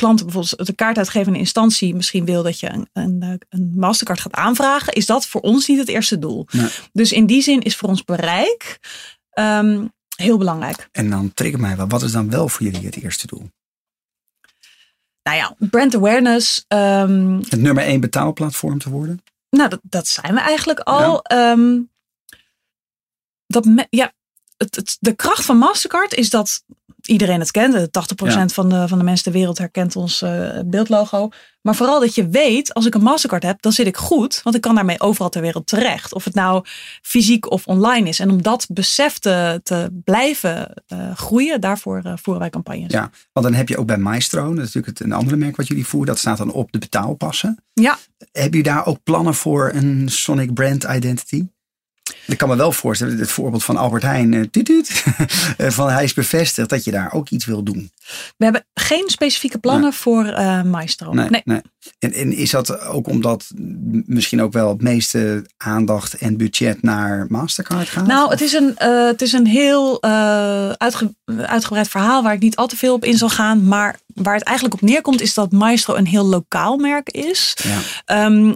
klanten 0.00 0.26
bijvoorbeeld 0.26 0.66
de 0.66 0.74
kaartuitgevende 0.74 1.38
instantie 1.38 1.94
misschien 1.94 2.24
wil 2.24 2.42
dat 2.42 2.60
je 2.60 2.70
een, 2.70 2.88
een, 2.92 3.40
een 3.48 3.72
Mastercard 3.76 4.20
gaat 4.20 4.32
aanvragen, 4.34 4.92
is 4.92 5.06
dat 5.06 5.26
voor 5.26 5.40
ons 5.40 5.66
niet 5.68 5.78
het 5.78 5.88
eerste 5.88 6.18
doel. 6.18 6.46
Nee. 6.50 6.68
Dus 6.92 7.12
in 7.12 7.26
die 7.26 7.42
zin 7.42 7.60
is 7.60 7.76
voor 7.76 7.88
ons 7.88 8.04
bereik 8.04 8.78
ehm, 9.30 9.86
heel 10.16 10.38
belangrijk. 10.38 10.88
En 10.92 11.10
dan 11.10 11.34
trigger 11.34 11.60
mij 11.60 11.76
wel. 11.76 11.86
Wat 11.88 12.02
is 12.02 12.12
dan 12.12 12.30
wel 12.30 12.48
voor 12.48 12.62
jullie 12.66 12.86
het 12.86 12.96
eerste 13.02 13.26
doel? 13.26 13.50
Nou 15.22 15.36
ja, 15.36 15.54
brand 15.58 15.94
awareness. 15.94 16.64
ehm, 16.68 17.38
Het 17.48 17.60
nummer 17.60 17.84
één 17.84 18.00
betaalplatform 18.00 18.78
te 18.78 18.90
worden? 18.90 19.22
Nou, 19.50 19.68
dat, 19.68 19.80
dat 19.82 20.08
zijn 20.08 20.34
we 20.34 20.40
eigenlijk 20.40 20.80
al. 20.80 21.22
Ehm, 21.22 21.78
dat 23.46 23.64
me- 23.64 23.86
ja, 23.90 24.12
het, 24.56 24.76
het, 24.76 24.96
de 25.00 25.14
kracht 25.14 25.44
van 25.44 25.56
Mastercard 25.58 26.14
is 26.14 26.30
dat 26.30 26.64
iedereen 27.10 27.40
het 27.40 27.50
kent. 27.50 27.74
80% 27.74 28.32
Ja. 28.32 28.48
van, 28.48 28.68
de, 28.68 28.88
van 28.88 28.98
de 28.98 29.04
mensen 29.04 29.24
ter 29.24 29.32
wereld 29.32 29.58
herkent 29.58 29.96
ons 29.96 30.22
eh, 30.22 30.48
beeldlogo. 30.66 31.28
Maar 31.62 31.74
vooral 31.74 32.00
dat 32.00 32.14
je 32.14 32.28
weet, 32.28 32.74
als 32.74 32.86
ik 32.86 32.94
een 32.94 33.02
Mastercard 33.02 33.42
heb, 33.42 33.62
dan 33.62 33.72
zit 33.72 33.86
ik 33.86 33.96
goed. 33.96 34.40
Want 34.42 34.56
ik 34.56 34.62
kan 34.62 34.74
daarmee 34.74 35.00
overal 35.00 35.28
ter 35.28 35.40
wereld 35.40 35.66
terecht. 35.66 36.14
Of 36.14 36.24
het 36.24 36.34
nou 36.34 36.64
fysiek 37.02 37.50
of 37.50 37.66
online 37.66 38.08
is. 38.08 38.18
En 38.20 38.30
om 38.30 38.42
dat 38.42 38.66
besef 38.72 39.18
te, 39.18 39.60
te 39.62 40.00
blijven 40.04 40.82
eh, 40.86 41.16
groeien, 41.16 41.60
daarvoor 41.60 42.00
eh, 42.04 42.12
voeren 42.22 42.42
wij 42.42 42.50
campagnes. 42.50 42.92
Ja, 42.92 43.10
want 43.32 43.46
dan 43.46 43.54
heb 43.54 43.68
je 43.68 43.78
ook 43.78 43.86
bij 43.86 43.98
Maestro, 43.98 44.42
dat 44.42 44.50
is 44.52 44.72
natuurlijk 44.74 44.86
het, 44.86 45.00
een 45.00 45.12
andere 45.12 45.36
merk 45.36 45.56
wat 45.56 45.66
jullie 45.68 45.86
voeren. 45.86 46.08
Dat 46.08 46.18
staat 46.18 46.38
dan 46.38 46.52
op 46.52 46.72
de 46.72 46.78
betaalpassen. 46.78 47.64
Ja. 47.72 47.98
Heb 48.32 48.54
je 48.54 48.62
daar 48.62 48.86
ook 48.86 49.02
plannen 49.02 49.34
voor 49.34 49.70
een 49.74 50.08
Sonic 50.08 50.54
brand 50.54 50.84
identity? 50.84 51.46
Ik 52.26 52.38
kan 52.38 52.48
me 52.48 52.56
wel 52.56 52.72
voorstellen, 52.72 53.18
het 53.18 53.30
voorbeeld 53.30 53.64
van 53.64 53.76
Albert 53.76 54.02
Heijn, 54.02 54.34
eh, 54.34 54.40
tuut, 54.50 54.64
tuut, 54.64 55.04
eh, 55.56 55.70
van 55.70 55.90
hij 55.90 56.04
is 56.04 56.14
bevestigd 56.14 56.68
dat 56.68 56.84
je 56.84 56.90
daar 56.90 57.12
ook 57.12 57.28
iets 57.28 57.44
wil 57.44 57.62
doen. 57.62 57.90
We 58.36 58.44
hebben 58.44 58.64
geen 58.74 59.04
specifieke 59.06 59.58
plannen 59.58 59.92
voor 59.92 60.24
eh 60.26 60.62
Maestro. 60.62 61.12
Nee, 61.12 61.42
nee. 61.44 61.60
En, 61.98 62.12
en 62.12 62.32
is 62.32 62.50
dat 62.50 62.80
ook 62.80 63.08
omdat 63.08 63.50
misschien 64.06 64.42
ook 64.42 64.52
wel 64.52 64.68
het 64.68 64.82
meeste 64.82 65.44
aandacht 65.56 66.14
en 66.14 66.36
budget 66.36 66.82
naar 66.82 67.26
Mastercard 67.28 67.88
gaat? 67.88 68.06
Nou, 68.06 68.30
het 68.30 68.40
is 68.40 68.52
een, 68.52 68.72
het 68.76 69.22
is 69.22 69.32
een 69.32 69.46
heel 69.46 70.02
uitge- 70.78 71.14
uitgebreid 71.36 71.88
verhaal 71.88 72.22
waar 72.22 72.34
ik 72.34 72.40
niet 72.40 72.56
al 72.56 72.66
te 72.66 72.76
veel 72.76 72.94
op 72.94 73.04
in 73.04 73.16
zal 73.16 73.28
gaan. 73.28 73.64
Maar 73.64 73.98
waar 74.14 74.34
het 74.34 74.42
eigenlijk 74.44 74.82
op 74.82 74.88
neerkomt 74.88 75.20
is 75.20 75.34
dat 75.34 75.52
Maestro 75.52 75.94
een 75.94 76.06
heel 76.06 76.24
lokaal 76.26 76.76
merk 76.76 77.08
is. 77.10 77.56
Ja. 77.62 77.78
Ehm, 78.04 78.52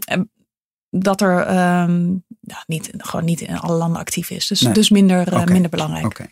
dat 0.96 1.20
er 1.20 1.40
ehm, 1.40 2.10
ja, 2.40 2.64
niet, 2.66 2.90
gewoon 2.96 3.24
niet 3.24 3.40
in 3.40 3.58
alle 3.58 3.76
landen 3.76 4.00
actief 4.00 4.30
is. 4.30 4.46
Dus, 4.46 4.60
Nee. 4.60 4.72
dus 4.72 4.90
minder, 4.90 5.32
eh, 5.32 5.44
minder 5.44 5.70
belangrijk. 5.70 6.04
Oké. 6.04 6.26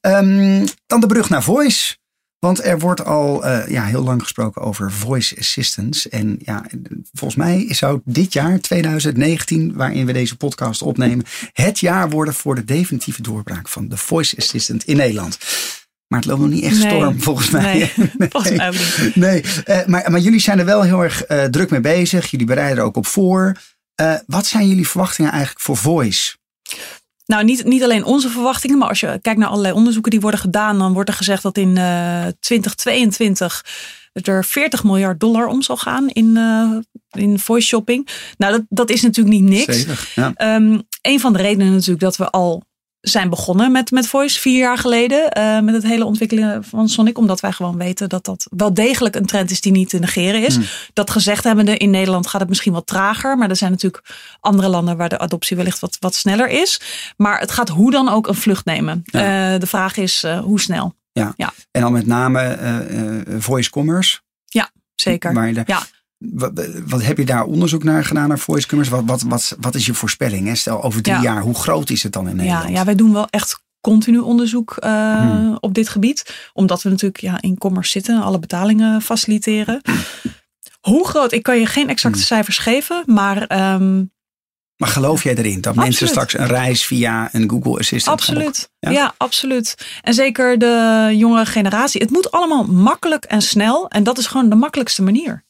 Ehm, 0.00 0.66
dan 0.86 1.00
de 1.00 1.06
brug 1.06 1.28
naar 1.28 1.42
voice. 1.42 1.96
Want 2.38 2.64
er 2.64 2.78
wordt 2.78 3.04
al 3.04 3.44
eh, 3.44 3.68
ja, 3.68 3.84
heel 3.84 4.02
lang 4.02 4.22
gesproken 4.22 4.62
over 4.62 4.92
voice 4.92 5.36
assistants. 5.38 6.08
En 6.08 6.36
ja, 6.44 6.64
volgens 7.12 7.34
mij 7.44 7.66
zou 7.74 8.00
dit 8.04 8.32
jaar, 8.32 8.60
2019, 8.60 9.74
waarin 9.74 10.06
we 10.06 10.12
deze 10.12 10.36
podcast 10.36 10.82
opnemen, 10.82 11.24
het 11.52 11.78
jaar 11.78 12.10
worden 12.10 12.34
voor 12.34 12.54
de 12.54 12.64
definitieve 12.64 13.22
doorbraak 13.22 13.68
van 13.68 13.88
de 13.88 13.96
voice 13.96 14.36
assistant 14.36 14.84
in 14.84 14.96
Nederland. 14.96 15.38
Maar 16.06 16.18
het 16.18 16.28
loopt 16.28 16.40
nog 16.40 16.50
niet 16.50 16.64
echt 16.64 16.78
Nee. 16.78 16.90
storm, 16.90 17.20
volgens 17.22 17.50
mij. 17.50 17.92
Nee, 17.96 18.08
volgens 18.30 18.56
mij 18.56 18.70
niet. 18.70 19.10
Nee, 19.14 19.42
eh, 19.64 19.86
maar, 19.86 20.10
maar 20.10 20.20
jullie 20.20 20.40
zijn 20.40 20.58
er 20.58 20.64
wel 20.64 20.82
heel 20.82 21.02
erg 21.04 21.24
druk 21.50 21.70
mee 21.70 21.80
bezig. 21.80 22.30
Jullie 22.30 22.46
bereiden 22.46 22.78
er 22.78 22.84
ook 22.84 22.96
op 22.96 23.06
voor. 23.06 23.56
Eh, 23.96 24.14
wat 24.26 24.46
zijn 24.46 24.68
jullie 24.68 24.88
verwachtingen 24.88 25.30
eigenlijk 25.30 25.60
voor 25.60 25.76
voice? 25.76 26.36
Nou, 27.26 27.44
niet, 27.44 27.64
niet 27.64 27.82
alleen 27.82 28.04
onze 28.04 28.28
verwachtingen, 28.28 28.78
maar 28.78 28.88
als 28.88 29.00
je 29.00 29.18
kijkt 29.22 29.38
naar 29.38 29.48
allerlei 29.48 29.74
onderzoeken 29.74 30.10
die 30.10 30.20
worden 30.20 30.40
gedaan, 30.40 30.78
dan 30.78 30.92
wordt 30.92 31.08
er 31.08 31.14
gezegd 31.14 31.42
dat 31.42 31.58
in 31.58 31.76
eh 31.76 32.26
2022 32.40 33.64
er 34.12 34.44
40 34.44 34.84
miljard 34.84 35.20
dollar 35.20 35.46
om 35.46 35.62
zal 35.62 35.76
gaan 35.76 36.08
in, 36.08 36.36
eh, 36.36 37.22
in 37.22 37.38
voice 37.38 37.66
shopping. 37.66 38.08
Nou, 38.38 38.52
dat, 38.52 38.62
dat 38.68 38.90
is 38.90 39.02
natuurlijk 39.02 39.36
niet 39.36 39.48
niks. 39.48 39.76
Zeker, 39.76 40.10
ja. 40.14 40.32
Ehm, 40.34 40.78
een 41.02 41.20
van 41.20 41.32
de 41.32 41.38
redenen 41.38 41.72
natuurlijk 41.72 42.00
dat 42.00 42.16
we 42.16 42.30
al 42.30 42.62
zijn 43.08 43.28
begonnen 43.30 43.72
met, 43.72 43.90
met 43.90 44.06
Voice 44.08 44.40
vier 44.40 44.58
jaar 44.58 44.78
geleden. 44.78 45.30
eh, 45.30 45.60
met 45.60 45.74
het 45.74 45.82
hele 45.82 46.04
ontwikkelen 46.04 46.64
van 46.64 46.88
Sonic. 46.88 47.18
Omdat 47.18 47.40
wij 47.40 47.52
gewoon 47.52 47.76
weten 47.76 48.08
dat 48.08 48.24
dat 48.24 48.46
wel 48.56 48.74
degelijk 48.74 49.14
een 49.16 49.26
trend 49.26 49.50
is 49.50 49.60
die 49.60 49.72
niet 49.72 49.88
te 49.88 49.98
negeren 49.98 50.46
is. 50.46 50.54
Hmm. 50.54 50.64
Dat 50.92 51.10
gezegd 51.10 51.44
hebbende, 51.44 51.76
in 51.76 51.90
Nederland 51.90 52.26
gaat 52.26 52.40
het 52.40 52.48
misschien 52.48 52.72
wat 52.72 52.86
trager. 52.86 53.36
Maar 53.38 53.50
er 53.50 53.56
zijn 53.56 53.70
natuurlijk 53.70 54.04
andere 54.40 54.68
landen 54.68 54.96
waar 54.96 55.08
de 55.08 55.18
adoptie 55.18 55.56
wellicht 55.56 55.78
wat, 55.78 55.96
wat 56.00 56.14
sneller 56.14 56.48
is. 56.48 56.80
Maar 57.16 57.40
het 57.40 57.50
gaat 57.50 57.68
hoe 57.68 57.90
dan 57.90 58.08
ook 58.08 58.26
een 58.28 58.34
vlucht 58.34 58.64
nemen. 58.64 59.02
Ja. 59.04 59.52
Eh, 59.54 59.60
de 59.60 59.66
vraag 59.66 59.96
is 59.96 60.22
eh, 60.22 60.38
hoe 60.40 60.60
snel. 60.60 60.94
En 61.70 61.80
dan 61.80 61.92
met 61.92 62.06
name 62.06 62.58
voice 63.38 63.70
commerce. 63.70 64.18
Zeker. 64.94 65.32
Je 65.48 65.54
daar- 65.54 65.64
Ja. 65.66 65.82
Wat, 66.18 66.52
wat 66.86 67.02
heb 67.02 67.18
je 67.18 67.24
daar 67.24 67.44
onderzoek 67.44 67.84
naar 67.84 68.04
gedaan 68.04 68.28
naar 68.28 68.38
voice 68.38 68.66
commerce? 68.68 68.90
Wat, 68.92 69.02
wat, 69.06 69.22
wat, 69.22 69.56
wat 69.60 69.74
is 69.74 69.86
je 69.86 69.94
voorspelling? 69.94 70.46
Hè? 70.46 70.54
Stel 70.54 70.82
over 70.82 71.02
drie 71.02 71.16
Ja. 71.16 71.22
jaar, 71.22 71.42
hoe 71.42 71.54
groot 71.54 71.90
is 71.90 72.02
het 72.02 72.12
dan 72.12 72.28
in 72.28 72.36
Ja, 72.36 72.42
Nederland? 72.42 72.68
ja, 72.76 72.84
wij 72.84 72.94
doen 72.94 73.12
wel 73.12 73.26
echt 73.30 73.64
continu 73.80 74.18
onderzoek 74.18 74.76
eh, 74.76 75.14
Hmm. 75.20 75.56
op 75.60 75.74
dit 75.74 75.88
gebied. 75.88 76.50
Omdat 76.52 76.82
we 76.82 76.88
natuurlijk 76.88 77.20
ja, 77.20 77.40
in 77.40 77.58
commerce 77.58 77.90
zitten, 77.90 78.22
alle 78.22 78.38
betalingen 78.38 79.02
faciliteren. 79.02 79.80
Hoe 80.80 81.08
groot? 81.08 81.32
Ik 81.32 81.42
kan 81.42 81.58
je 81.58 81.66
geen 81.66 81.88
exacte 81.88 82.18
Hmm. 82.18 82.26
cijfers 82.26 82.58
geven, 82.58 83.02
maar 83.06 83.42
ehm, 83.46 84.04
Maar 84.76 84.88
geloof 84.88 85.22
jij 85.22 85.34
erin 85.36 85.60
dat 85.60 85.74
mensen 85.74 86.08
straks 86.08 86.38
een 86.38 86.46
reis 86.46 86.86
via 86.86 87.28
een 87.32 87.50
Google 87.50 87.78
Assistant 87.78 88.18
absoluut. 88.20 88.70
Ja? 88.78 88.90
Ja? 88.90 89.14
absoluut. 89.16 89.74
En 90.02 90.14
zeker 90.14 90.58
de 90.58 91.08
jongere 91.16 91.46
generatie. 91.46 92.00
Het 92.00 92.10
moet 92.10 92.30
allemaal 92.30 92.64
makkelijk 92.64 93.24
en 93.24 93.42
snel. 93.42 93.88
En 93.88 94.02
dat 94.02 94.18
is 94.18 94.26
gewoon 94.26 94.48
de 94.48 94.54
makkelijkste 94.54 95.02
manier. 95.02 95.44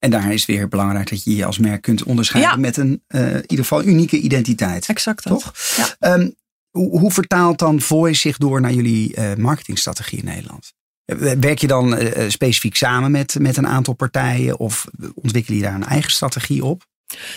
En 0.00 0.10
daar 0.10 0.32
is 0.32 0.46
weer 0.46 0.68
belangrijk 0.68 1.10
dat 1.10 1.24
je 1.24 1.36
je 1.36 1.44
als 1.44 1.58
merk 1.58 1.82
kunt 1.82 2.02
onderscheiden 2.02 2.50
Ja. 2.52 2.56
met 2.56 2.76
een 2.76 3.02
eh, 3.06 3.34
in 3.34 3.40
ieder 3.40 3.64
geval 3.64 3.84
unieke 3.84 4.18
identiteit. 4.20 4.86
Exact 4.86 5.24
dat. 5.24 5.40
Toch? 5.40 5.54
Ja. 5.76 5.96
Ehm, 5.98 6.30
hoe, 6.70 6.98
hoe 6.98 7.10
vertaalt 7.12 7.58
dan 7.58 7.80
voice 7.80 8.20
zich 8.20 8.36
door 8.36 8.60
naar 8.60 8.72
jullie 8.72 9.14
eh, 9.14 9.34
marketingstrategie 9.34 10.18
in 10.18 10.24
Nederland? 10.24 10.72
Eh, 11.04 11.16
Werk 11.32 11.58
je 11.58 11.66
dan 11.66 11.98
specifiek 12.28 12.76
samen 12.76 13.10
met, 13.10 13.36
met 13.38 13.56
een 13.56 13.66
aantal 13.66 13.94
partijen 13.94 14.58
of 14.58 14.86
ontwikkel 15.14 15.54
je 15.54 15.62
daar 15.62 15.74
een 15.74 15.86
eigen 15.86 16.10
strategie 16.10 16.64
op? 16.64 16.88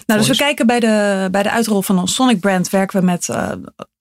Nou, 0.06 0.20
dus 0.20 0.30
we 0.30 0.36
kijken 0.36 0.68
bij 0.68 0.80
de, 0.80 1.28
bij 1.32 1.44
de 1.44 1.52
uitrol 1.52 1.82
van 1.82 2.00
ons 2.00 2.14
Sonic 2.14 2.40
brand 2.40 2.70
werken 2.70 3.00
we 3.00 3.06
met 3.06 3.30
eh, 3.30 3.52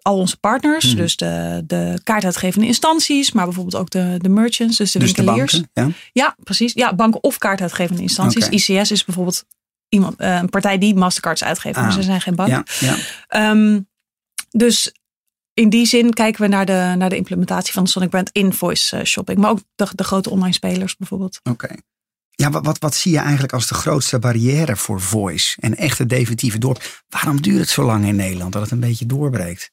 al 0.03 0.17
onze 0.17 0.37
partners. 0.37 0.87
Mhm. 0.87 0.97
Dus 0.97 1.17
de, 1.17 1.63
de 1.67 2.01
kaartuitgevende 2.05 2.67
instanties, 2.67 3.33
maar 3.33 3.45
bijvoorbeeld 3.45 3.77
ook 3.77 3.91
de, 3.91 4.15
de 4.19 4.29
merchants, 4.29 4.77
dus 4.77 4.93
de 4.93 4.99
dus 4.99 5.13
de 5.13 5.23
winkeliers. 5.23 5.53
banken? 5.53 5.71
Ja? 5.73 5.91
Ja, 6.13 6.37
precies. 6.43 6.73
Ja, 6.73 6.95
banken 6.95 7.23
of 7.23 7.39
kaartuitgevende 7.39 8.03
instanties. 8.03 8.49
ICS 8.49 8.91
is 8.91 9.05
bijvoorbeeld 9.05 9.45
iemand, 9.89 10.17
eh, 10.17 10.35
een 10.37 10.49
partij 10.49 10.79
die 10.79 10.95
Mastercards 10.95 11.45
uitgeeft, 11.45 11.77
maar 11.77 11.87
Ah, 11.87 11.93
ze 11.93 12.03
zijn 12.03 12.21
geen 12.21 12.35
bank. 12.35 12.49
Ja, 12.49 12.65
ja. 12.81 12.97
Ehm, 13.29 13.81
dus 14.51 14.93
in 15.55 15.69
die 15.69 15.87
zin 15.87 16.13
kijken 16.13 16.43
we 16.43 16.49
naar 16.49 16.67
de, 16.67 16.95
naar 16.97 17.09
de 17.09 17.17
implementatie 17.17 17.73
van 17.73 17.85
de 17.85 17.91
Sonic 17.91 18.11
Brand 18.11 18.31
in 18.33 18.53
voice 18.53 18.97
eh, 18.97 19.05
shopping. 19.05 19.39
Maar 19.39 19.51
ook 19.51 19.61
de, 19.75 19.87
de 19.95 20.05
grote 20.05 20.31
online 20.31 20.55
spelers 20.55 20.97
bijvoorbeeld. 20.97 21.41
Oké. 21.51 21.69
Ja, 22.35 22.51
wat, 22.51 22.65
wat, 22.65 22.79
wat 22.79 22.95
zie 22.95 23.13
je 23.13 23.19
eigenlijk 23.19 23.53
als 23.53 23.67
de 23.67 23.75
grootste 23.75 24.19
barrière 24.19 24.77
voor 24.77 25.01
voice 25.01 25.57
en 25.61 25.77
echte 25.77 26.07
definitieve 26.07 26.59
door? 26.59 26.77
Waarom 27.09 27.43
duurt 27.43 27.61
het 27.61 27.69
zo 27.69 27.83
lang 27.83 28.07
in 28.07 28.17
Nederland 28.17 28.53
dat 28.53 28.63
het 28.63 28.71
een 28.71 28.81
beetje 28.81 29.07
doorbreekt? 29.07 29.71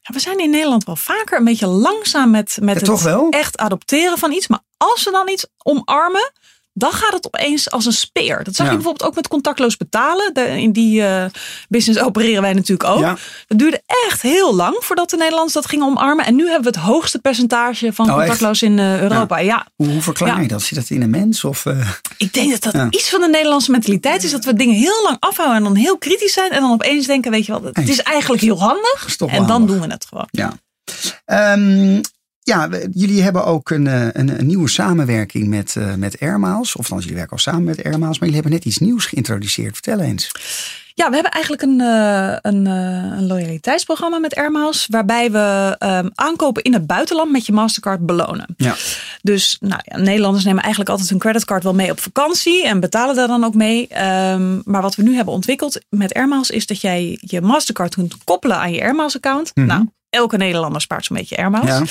Ja, 0.00 0.14
we 0.14 0.20
zijn 0.20 0.38
in 0.38 0.50
Nederland 0.50 0.84
wel 0.84 0.96
vaker 0.96 1.38
een 1.38 1.44
beetje 1.44 1.66
langzaam 1.66 2.30
met, 2.30 2.58
met 2.60 2.86
Ja, 2.86 2.92
het 2.92 3.34
echt 3.34 3.58
adopteren 3.58 4.18
van 4.18 4.32
iets. 4.32 4.46
Maar 4.46 4.60
als 4.76 5.04
we 5.04 5.10
dan 5.10 5.28
iets 5.28 5.46
omarmen, 5.56 6.32
dan 6.78 6.92
gaat 6.92 7.12
het 7.12 7.26
opeens 7.26 7.70
als 7.70 7.86
een 7.86 7.92
speer. 7.92 8.44
Dat 8.44 8.54
zag 8.54 8.66
Ja. 8.66 8.72
je 8.72 8.78
bijvoorbeeld 8.78 9.08
ook 9.10 9.14
met 9.14 9.28
contactloos 9.28 9.76
betalen. 9.76 10.34
De- 10.34 10.60
in 10.60 10.72
die 10.72 11.02
eh, 11.02 11.24
business 11.68 12.00
opereren 12.00 12.42
wij 12.42 12.52
natuurlijk 12.52 12.88
ook. 12.90 13.00
Ja. 13.00 13.16
Dat 13.46 13.58
duurde 13.58 13.82
echt 14.06 14.22
heel 14.22 14.54
lang 14.54 14.76
voordat 14.80 15.10
de 15.10 15.16
Nederlanders 15.16 15.52
dat 15.54 15.66
gingen 15.66 15.86
omarmen. 15.86 16.24
En 16.26 16.34
nu 16.34 16.44
hebben 16.48 16.72
we 16.72 16.78
het 16.78 16.86
hoogste 16.88 17.18
percentage 17.18 17.92
van 17.92 18.04
Oh, 18.06 18.10
echt? 18.12 18.18
contactloos 18.20 18.62
in 18.62 18.78
eh, 18.78 19.00
Europa. 19.00 19.38
Ja. 19.38 19.66
Hoe, 19.76 19.88
hoe 19.88 20.02
verklaar 20.02 20.42
je 20.42 20.48
dat? 20.48 20.62
Zit 20.62 20.78
dat 20.78 20.90
in 20.90 21.02
een 21.02 21.10
mens? 21.10 21.44
Of, 21.44 21.66
eh, 21.66 21.88
ik 22.16 22.32
denk 22.32 22.60
dat 22.60 22.72
dat 22.72 22.94
iets 22.94 23.08
van 23.08 23.20
de 23.20 23.28
Nederlandse 23.28 23.70
mentaliteit 23.70 24.22
is. 24.24 24.30
Dat 24.30 24.44
we 24.44 24.54
dingen 24.54 24.74
heel 24.74 25.02
lang 25.04 25.16
afhouden 25.20 25.56
en 25.56 25.62
dan 25.62 25.74
heel 25.76 25.98
kritisch 25.98 26.32
zijn. 26.32 26.50
En 26.50 26.60
dan 26.60 26.72
opeens 26.72 27.06
denken, 27.06 27.30
weet 27.30 27.46
je 27.46 27.52
wel, 27.60 27.70
het 27.72 27.88
is 27.88 28.02
eigenlijk 28.02 28.42
heel 28.42 28.58
handig. 28.60 29.16
En 29.18 29.26
dan 29.28 29.44
handig. 29.50 29.70
doen 29.76 29.86
we 29.86 29.92
het 29.92 30.06
gewoon. 30.08 30.28
ja. 30.30 30.52
Ehm, 31.24 32.00
ja, 32.48 32.68
jullie 32.92 33.22
hebben 33.22 33.44
ook 33.44 33.70
een, 33.70 33.86
eh, 33.86 34.06
een, 34.12 34.38
een 34.38 34.46
nieuwe 34.46 34.68
samenwerking 34.68 35.48
met, 35.48 35.76
eh 35.76 35.94
met 35.94 36.20
Airmiles. 36.20 36.76
Of 36.76 36.88
dan 36.88 36.98
jullie 36.98 37.14
werken 37.14 37.32
al 37.32 37.38
samen 37.38 37.64
met 37.64 37.84
Airmiles. 37.84 38.18
Maar 38.18 38.28
jullie 38.28 38.34
hebben 38.34 38.52
net 38.52 38.64
iets 38.64 38.78
nieuws 38.78 39.06
geïntroduceerd. 39.06 39.74
Vertel 39.74 40.00
eens. 40.00 40.30
Ja, 40.98 41.08
we 41.08 41.14
hebben 41.14 41.32
eigenlijk 41.32 41.62
een, 41.62 41.80
eh, 41.80 42.36
een, 42.52 42.66
eh, 42.66 43.18
een 43.18 43.26
loyaliteitsprogramma 43.26 44.18
met 44.18 44.34
Airmiles. 44.34 44.86
Waarbij 44.90 45.30
we 45.30 45.76
ehm, 45.78 46.08
aankopen 46.14 46.62
in 46.62 46.72
het 46.72 46.86
buitenland 46.86 47.30
met 47.30 47.46
je 47.46 47.52
Mastercard 47.52 48.06
belonen. 48.06 48.46
Ja. 48.56 48.74
Dus 49.22 49.56
nou 49.60 49.80
ja, 49.84 49.96
Nederlanders 49.98 50.44
nemen 50.44 50.60
eigenlijk 50.62 50.90
altijd 50.90 51.08
hun 51.08 51.18
creditcard 51.18 51.62
wel 51.62 51.74
mee 51.74 51.90
op 51.90 52.00
vakantie. 52.00 52.66
En 52.66 52.80
betalen 52.80 53.14
daar 53.14 53.26
dan 53.26 53.44
ook 53.44 53.54
mee. 53.54 53.88
Ehm, 53.88 54.60
maar 54.64 54.82
wat 54.82 54.94
we 54.94 55.02
nu 55.02 55.14
hebben 55.14 55.34
ontwikkeld 55.34 55.80
met 55.88 56.14
Airmiles 56.14 56.50
is 56.50 56.66
dat 56.66 56.80
jij 56.80 57.18
je 57.20 57.40
Mastercard 57.40 57.94
kunt 57.94 58.24
koppelen 58.24 58.56
aan 58.56 58.72
je 58.72 58.82
Airmiles 58.82 59.16
account. 59.16 59.50
Nou, 59.54 59.86
elke 60.10 60.36
Nederlander 60.36 60.80
spaart 60.80 61.04
zo'n 61.04 61.16
beetje 61.16 61.36
Airmiles. 61.36 61.68
Ja. 61.68 61.82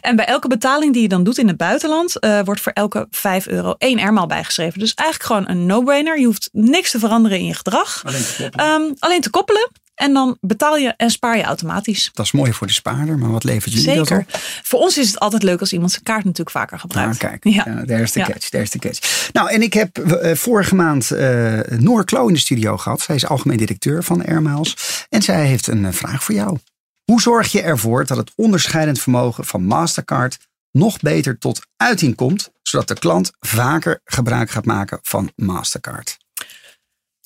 En 0.00 0.16
bij 0.16 0.24
elke 0.24 0.48
betaling 0.48 0.92
die 0.92 1.02
je 1.02 1.08
dan 1.08 1.24
doet 1.24 1.38
in 1.38 1.48
het 1.48 1.56
buitenland, 1.56 2.18
eh, 2.18 2.40
wordt 2.44 2.60
voor 2.60 2.72
elke 2.72 3.06
5 3.10 3.46
euro 3.46 3.74
één 3.78 3.98
Airmaal 3.98 4.26
bijgeschreven. 4.26 4.78
Dus 4.78 4.94
eigenlijk 4.94 5.30
gewoon 5.30 5.48
een 5.56 5.66
no-brainer. 5.66 6.18
Je 6.18 6.26
hoeft 6.26 6.48
niks 6.52 6.90
te 6.90 6.98
veranderen 6.98 7.38
in 7.38 7.46
je 7.46 7.54
gedrag. 7.54 8.02
Alleen 8.04 8.50
Ehm, 8.56 8.92
alleen 8.98 9.20
te 9.20 9.30
koppelen. 9.30 9.70
En 9.94 10.12
dan 10.12 10.36
betaal 10.40 10.76
je 10.76 10.94
en 10.96 11.10
spaar 11.10 11.36
je 11.36 11.42
automatisch. 11.42 12.10
Dat 12.12 12.26
is 12.26 12.32
mooi 12.32 12.52
voor 12.52 12.66
de 12.66 12.72
spaarder. 12.72 13.18
Maar 13.18 13.30
wat 13.30 13.44
levert 13.44 13.72
jullie 13.72 13.94
dat 13.96 14.06
Zeker. 14.08 14.24
op? 14.28 14.40
Voor 14.62 14.80
ons 14.80 14.98
is 14.98 15.06
het 15.06 15.18
altijd 15.18 15.42
leuk 15.42 15.60
als 15.60 15.72
iemand 15.72 15.90
zijn 15.90 16.02
kaart 16.02 16.24
natuurlijk 16.24 16.50
vaker 16.50 16.78
gebruikt. 16.78 17.12
Ah, 17.24 17.30
kijk, 17.30 17.44
Ja. 17.44 17.64
daar 17.64 18.00
is 18.00 18.12
de 18.12 18.20
catch, 18.22 18.48
daar 18.48 18.62
is 18.62 18.70
de 18.70 18.78
catch. 18.78 19.28
Nou, 19.32 19.50
en 19.50 19.62
ik 19.62 19.72
heb 19.72 19.98
eh, 19.98 20.34
vorige 20.36 20.74
maand 20.74 21.10
eh 21.10 21.60
Noor 21.78 22.04
Klo 22.04 22.26
in 22.26 22.34
de 22.34 22.40
studio 22.40 22.76
gehad. 22.76 23.00
Zij 23.00 23.14
is 23.14 23.26
algemeen 23.26 23.56
directeur 23.56 24.02
van 24.04 24.24
Airmiles. 24.26 24.76
En 25.08 25.22
zij 25.22 25.46
heeft 25.46 25.66
een 25.66 25.84
eh, 25.84 25.92
vraag 25.92 26.24
voor 26.24 26.34
jou. 26.34 26.58
Hoe 27.04 27.20
zorg 27.20 27.52
je 27.52 27.62
ervoor 27.62 28.06
dat 28.06 28.16
het 28.16 28.32
onderscheidend 28.34 29.00
vermogen 29.00 29.44
van 29.44 29.64
Mastercard 29.64 30.38
nog 30.70 31.00
beter 31.00 31.38
tot 31.38 31.60
uiting 31.76 32.14
komt, 32.14 32.50
zodat 32.62 32.88
de 32.88 32.98
klant 32.98 33.30
vaker 33.38 34.00
gebruik 34.04 34.50
gaat 34.50 34.64
maken 34.64 34.98
van 35.02 35.32
Mastercard? 35.36 36.16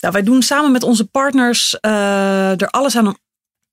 Nou, 0.00 0.12
wij 0.12 0.22
doen 0.22 0.42
samen 0.42 0.72
met 0.72 0.82
onze 0.82 1.04
partners 1.04 1.80
eh, 1.80 2.60
er 2.60 2.68
alles 2.68 2.96
aan 2.96 3.06
om 3.06 3.16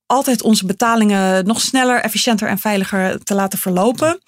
altijd 0.06 0.42
onze 0.42 0.66
betalingen 0.66 1.46
nog 1.46 1.62
sneller, 1.62 2.02
efficiënter 2.02 2.48
en 2.48 2.58
veiliger 2.58 3.24
te 3.24 3.34
laten 3.34 3.60
verlopen. 3.60 4.20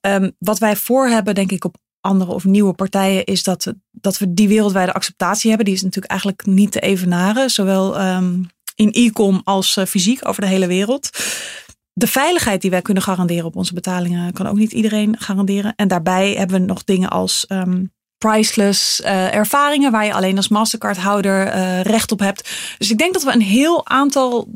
Ehm, 0.00 0.30
wat 0.38 0.58
wij 0.58 0.76
voor 0.76 1.06
hebben, 1.08 1.34
denk 1.34 1.52
ik, 1.52 1.64
op 1.64 1.76
andere 2.00 2.32
of 2.32 2.44
nieuwe 2.44 2.72
partijen, 2.72 3.24
is 3.24 3.42
dat, 3.42 3.72
dat 3.90 4.18
we 4.18 4.34
die 4.34 4.48
wereldwijde 4.48 4.92
acceptatie 4.92 5.48
hebben. 5.48 5.66
Die 5.66 5.74
is 5.74 5.82
natuurlijk 5.82 6.10
eigenlijk 6.10 6.46
niet 6.46 6.72
te 6.72 6.80
evenaren, 6.80 7.50
zowel 7.50 7.98
ehm, 7.98 8.42
in 8.74 8.88
e-com 8.92 9.40
als 9.44 9.76
eh, 9.76 9.84
fysiek 9.86 10.28
over 10.28 10.42
de 10.42 10.48
hele 10.48 10.66
wereld. 10.66 11.10
De 11.92 12.06
veiligheid 12.06 12.60
die 12.60 12.70
wij 12.70 12.82
kunnen 12.82 13.02
garanderen 13.02 13.44
op 13.44 13.56
onze 13.56 13.74
betalingen 13.74 14.32
kan 14.32 14.46
ook 14.46 14.56
niet 14.56 14.72
iedereen 14.72 15.18
garanderen. 15.18 15.72
En 15.76 15.88
daarbij 15.88 16.32
hebben 16.32 16.60
we 16.60 16.66
nog 16.66 16.84
dingen 16.84 17.10
als 17.10 17.46
ehm, 17.46 17.84
priceless 18.28 19.00
eh, 19.00 19.34
ervaringen 19.34 19.92
waar 19.92 20.04
je 20.04 20.14
alleen 20.14 20.36
als 20.36 20.48
Mastercard-houder 20.48 21.46
eh, 21.46 21.80
recht 21.82 22.12
op 22.12 22.18
hebt. 22.20 22.50
Dus 22.78 22.90
ik 22.90 22.98
denk 22.98 23.12
dat 23.12 23.22
we 23.24 23.32
een 23.32 23.40
heel 23.40 23.86
aantal 23.86 24.48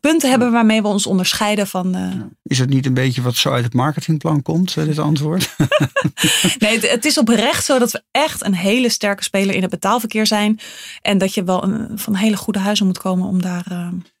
punten 0.00 0.30
hebben 0.30 0.52
waarmee 0.52 0.82
we 0.82 0.88
ons 0.88 1.06
onderscheiden 1.06 1.66
van. 1.66 1.94
eh, 1.94 2.10
Is 2.42 2.58
het 2.58 2.68
niet 2.68 2.86
een 2.86 2.94
beetje 2.94 3.22
wat 3.22 3.34
zo 3.36 3.50
uit 3.50 3.64
het 3.64 3.74
marketingplan 3.74 4.42
komt, 4.42 4.74
dit 4.74 4.98
antwoord? 4.98 5.50
Nee, 6.58 6.74
het, 6.74 6.90
het 6.90 7.04
is 7.04 7.18
oprecht 7.18 7.64
zo 7.64 7.78
dat 7.78 7.92
we 7.92 8.02
echt 8.10 8.44
een 8.44 8.54
hele 8.54 8.88
sterke 8.88 9.22
speler 9.22 9.54
in 9.54 9.62
het 9.62 9.70
betaalverkeer 9.70 10.26
zijn. 10.26 10.58
En 11.02 11.18
dat 11.18 11.34
je 11.34 11.44
wel 11.44 11.64
een, 11.64 11.98
van 11.98 12.14
hele 12.14 12.36
goede 12.36 12.58
huizen 12.58 12.86
moet 12.86 12.98
komen 12.98 13.26
om 13.28 13.42
daar. 13.42 13.64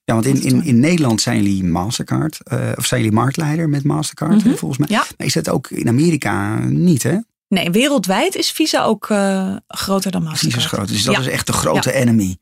Ja, 0.04 0.14
want 0.14 0.26
in, 0.26 0.42
in, 0.42 0.64
in 0.64 0.80
Nederland 0.80 1.20
zijn 1.20 1.36
jullie 1.42 1.64
Mastercard, 1.64 2.40
of 2.76 2.86
zijn 2.86 3.00
jullie 3.00 3.16
marktleider 3.16 3.68
met 3.68 3.84
Mastercard, 3.84 4.42
hè, 4.42 4.56
volgens 4.56 4.78
mij. 4.78 4.88
Mhm. 4.88 4.96
Ja. 4.98 5.04
Maar 5.18 5.26
is 5.26 5.32
dat 5.32 5.48
ook 5.48 5.70
in 5.70 5.88
Amerika 5.88 6.58
niet, 6.58 7.02
hè? 7.02 7.16
Nee, 7.50 7.70
wereldwijd 7.70 8.34
is 8.34 8.50
Visa 8.50 8.82
ook 8.84 9.10
eh, 9.10 9.56
groter 9.68 10.10
dan 10.10 10.22
Mastercard. 10.22 10.52
Precies 10.52 10.64
is 10.64 10.66
groot. 10.78 10.88
Dus 10.88 11.02
dat 11.02 11.14
Ja. 11.14 11.20
is 11.20 11.26
echt 11.26 11.46
de 11.46 11.52
grote 11.52 11.92
enemy. 11.92 12.36